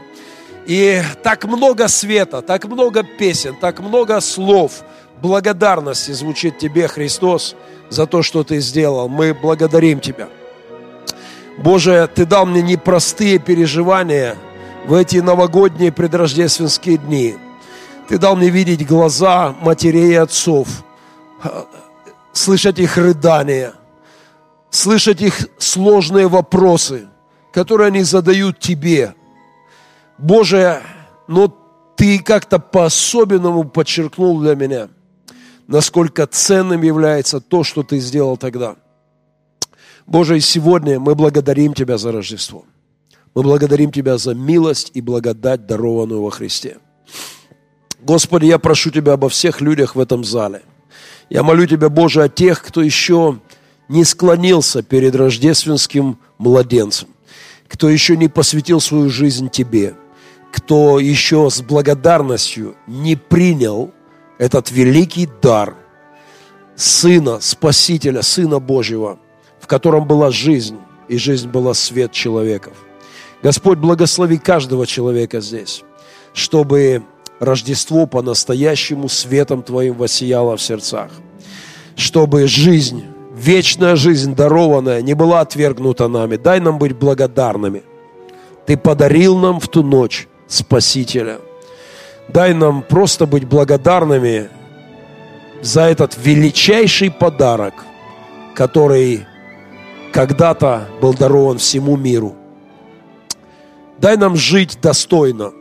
и 0.66 1.00
так 1.22 1.44
много 1.44 1.88
света, 1.88 2.42
так 2.42 2.66
много 2.66 3.02
песен, 3.02 3.56
так 3.60 3.80
много 3.80 4.20
слов– 4.20 4.82
благодарности 5.20 6.12
звучит 6.12 6.58
Тебе, 6.58 6.88
Христос, 6.88 7.56
за 7.88 8.06
то, 8.06 8.22
что 8.22 8.44
Ты 8.44 8.60
сделал. 8.60 9.08
Мы 9.08 9.34
благодарим 9.34 10.00
Тебя. 10.00 10.28
Боже, 11.58 12.08
Ты 12.14 12.24
дал 12.24 12.46
мне 12.46 12.62
непростые 12.62 13.38
переживания 13.38 14.36
в 14.88 14.94
эти 14.94 15.18
новогодние 15.18 15.92
предрождественские 15.92 16.96
дни. 16.96 17.36
Ты 18.08 18.18
дал 18.18 18.34
мне 18.34 18.48
видеть 18.48 18.86
глаза 18.86 19.54
матерей 19.60 20.12
и 20.12 20.14
отцов, 20.14 20.68
слышать 22.32 22.78
их 22.78 22.96
рыдания, 22.96 23.74
слышать 24.70 25.20
их 25.20 25.46
сложные 25.58 26.26
вопросы, 26.26 27.06
которые 27.52 27.88
они 27.88 28.02
задают 28.02 28.58
Тебе. 28.58 29.14
Боже, 30.16 30.82
но 31.26 31.54
Ты 31.94 32.18
как-то 32.18 32.58
по-особенному 32.58 33.64
подчеркнул 33.64 34.40
для 34.40 34.54
меня– 34.54 34.88
насколько 35.68 36.26
ценным 36.26 36.82
является 36.82 37.40
то, 37.40 37.62
что 37.62 37.84
Ты 37.84 38.00
сделал 38.00 38.36
тогда. 38.36 38.74
Боже, 40.06 40.38
и 40.38 40.40
сегодня 40.40 40.98
мы 40.98 41.14
благодарим 41.14 41.74
Тебя 41.74 41.98
за 41.98 42.10
Рождество. 42.10 42.64
Мы 43.38 43.44
благодарим 43.44 43.92
Тебя 43.92 44.18
за 44.18 44.34
милость 44.34 44.90
и 44.94 45.00
благодать, 45.00 45.64
дарованную 45.64 46.20
во 46.20 46.30
Христе. 46.30 46.78
Господи, 48.00 48.46
я 48.46 48.58
прошу 48.58 48.90
Тебя 48.90 49.12
обо 49.12 49.28
всех 49.28 49.60
людях 49.60 49.94
в 49.94 50.00
этом 50.00 50.24
зале. 50.24 50.62
Я 51.30 51.44
молю 51.44 51.64
Тебя, 51.64 51.88
Боже, 51.88 52.24
о 52.24 52.28
тех, 52.28 52.60
кто 52.60 52.82
еще 52.82 53.38
не 53.88 54.02
склонился 54.02 54.82
перед 54.82 55.14
рождественским 55.14 56.18
младенцем, 56.38 57.10
кто 57.68 57.88
еще 57.88 58.16
не 58.16 58.26
посвятил 58.26 58.80
свою 58.80 59.08
жизнь 59.08 59.50
Тебе, 59.50 59.94
кто 60.50 60.98
еще 60.98 61.48
с 61.48 61.60
благодарностью 61.60 62.74
не 62.88 63.14
принял 63.14 63.92
этот 64.38 64.72
великий 64.72 65.28
дар 65.40 65.76
Сына, 66.74 67.38
Спасителя, 67.40 68.22
Сына 68.22 68.58
Божьего, 68.58 69.20
в 69.60 69.68
котором 69.68 70.08
была 70.08 70.32
жизнь, 70.32 70.78
и 71.06 71.18
жизнь 71.18 71.48
была 71.48 71.72
свет 71.74 72.10
человеков. 72.10 72.74
Господь, 73.42 73.78
благослови 73.78 74.38
каждого 74.38 74.86
человека 74.86 75.40
здесь, 75.40 75.84
чтобы 76.34 77.02
Рождество 77.40 78.06
по-настоящему 78.06 79.08
светом 79.08 79.62
Твоим 79.62 79.94
воссияло 79.94 80.56
в 80.56 80.62
сердцах, 80.62 81.10
чтобы 81.94 82.48
жизнь, 82.48 83.04
вечная 83.34 83.94
жизнь, 83.94 84.34
дарованная, 84.34 85.02
не 85.02 85.14
была 85.14 85.40
отвергнута 85.40 86.08
нами. 86.08 86.36
Дай 86.36 86.58
нам 86.58 86.78
быть 86.78 86.96
благодарными. 86.96 87.84
Ты 88.66 88.76
подарил 88.76 89.36
нам 89.38 89.60
в 89.60 89.68
ту 89.68 89.82
ночь 89.82 90.26
Спасителя– 90.48 91.38
Дай 92.28 92.52
нам 92.52 92.82
просто 92.82 93.26
быть 93.26 93.46
благодарными 93.46 94.50
за 95.62 95.82
этот 95.82 96.14
величайший 96.18 97.10
подарок, 97.10 97.72
который 98.54 99.26
когда-то 100.12 100.88
был 101.00 101.14
дарован 101.14 101.56
всему 101.56 101.96
миру. 101.96 102.34
Дай 103.98 104.16
нам 104.16 104.36
жить 104.36 104.78
достойно. 104.80 105.52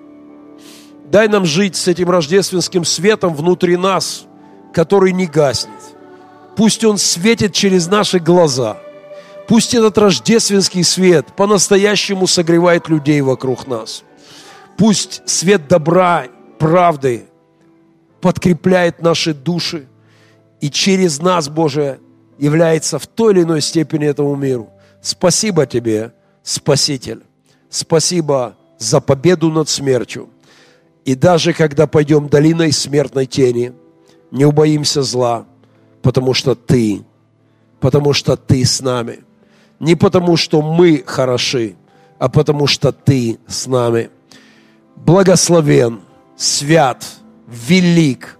Дай 1.05 1.27
нам 1.27 1.45
жить 1.45 1.75
с 1.75 1.87
этим 1.87 2.09
рождественским 2.09 2.85
светом 2.85 3.33
внутри 3.33 3.77
нас, 3.77 4.25
который 4.73 5.13
не 5.13 5.25
гаснет. 5.25 5.71
Пусть 6.55 6.83
он 6.83 6.97
светит 6.97 7.53
через 7.53 7.87
наши 7.87 8.19
глаза. 8.19 8.77
Пусть 9.47 9.73
этот 9.73 9.97
рождественский 9.97 10.83
свет 10.83 11.27
по-настоящему 11.35 12.27
согревает 12.27 12.89
людей 12.89 13.21
вокруг 13.21 13.67
нас. 13.67 14.03
Пусть 14.77 15.21
свет 15.25 15.67
добра, 15.67 16.25
правды 16.59 17.27
подкрепляет 18.21 19.01
наши 19.01 19.33
души 19.33 19.87
и 20.59 20.69
через 20.69 21.21
нас, 21.21 21.49
Боже, 21.49 21.99
является 22.37 22.99
в 22.99 23.07
той 23.07 23.33
или 23.33 23.43
иной 23.43 23.61
степени 23.61 24.05
этому 24.05 24.35
миру. 24.35 24.69
Спасибо 25.01 25.65
Тебе, 25.65 26.13
Спаситель. 26.43 27.26
Спасибо 27.69 28.55
за 28.77 29.01
победу 29.01 29.49
над 29.49 29.69
смертью. 29.69 30.29
И 31.05 31.15
даже 31.15 31.53
когда 31.53 31.87
пойдем 31.87 32.27
долиной 32.27 32.71
смертной 32.71 33.25
тени, 33.25 33.73
не 34.31 34.45
убоимся 34.45 35.03
зла, 35.03 35.45
потому 36.01 36.33
что 36.33 36.55
Ты, 36.55 37.03
потому 37.79 38.13
что 38.13 38.35
Ты 38.35 38.65
с 38.65 38.81
нами. 38.81 39.19
Не 39.79 39.95
потому, 39.95 40.37
что 40.37 40.61
мы 40.61 41.03
хороши, 41.05 41.75
а 42.19 42.29
потому 42.29 42.67
что 42.67 42.91
Ты 42.91 43.39
с 43.47 43.67
нами. 43.67 44.09
Благословен, 44.95 46.01
свят, 46.35 47.05
велик, 47.47 48.37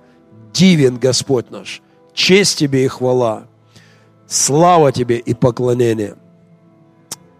дивен 0.52 0.98
Господь 0.98 1.52
наш. 1.52 1.82
Честь 2.14 2.58
Тебе 2.60 2.86
и 2.86 2.88
хвала. 2.88 3.48
Слава 4.28 4.92
Тебе 4.92 5.20
и 5.20 5.34
поклонение. 5.34 6.16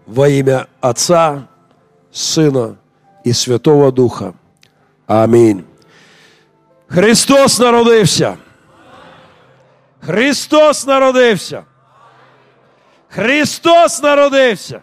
Во 0.06 0.28
имя 0.28 0.68
Отца, 0.80 1.48
Сына 2.10 2.76
и 3.24 3.32
Святого 3.32 3.92
Духа. 3.92 4.34
Аминь. 5.06 5.66
Христос 6.88 7.58
народився. 7.58 8.38
Христос 10.00 10.86
народився. 10.86 11.64
Христос 13.08 14.00
народився. 14.00 14.82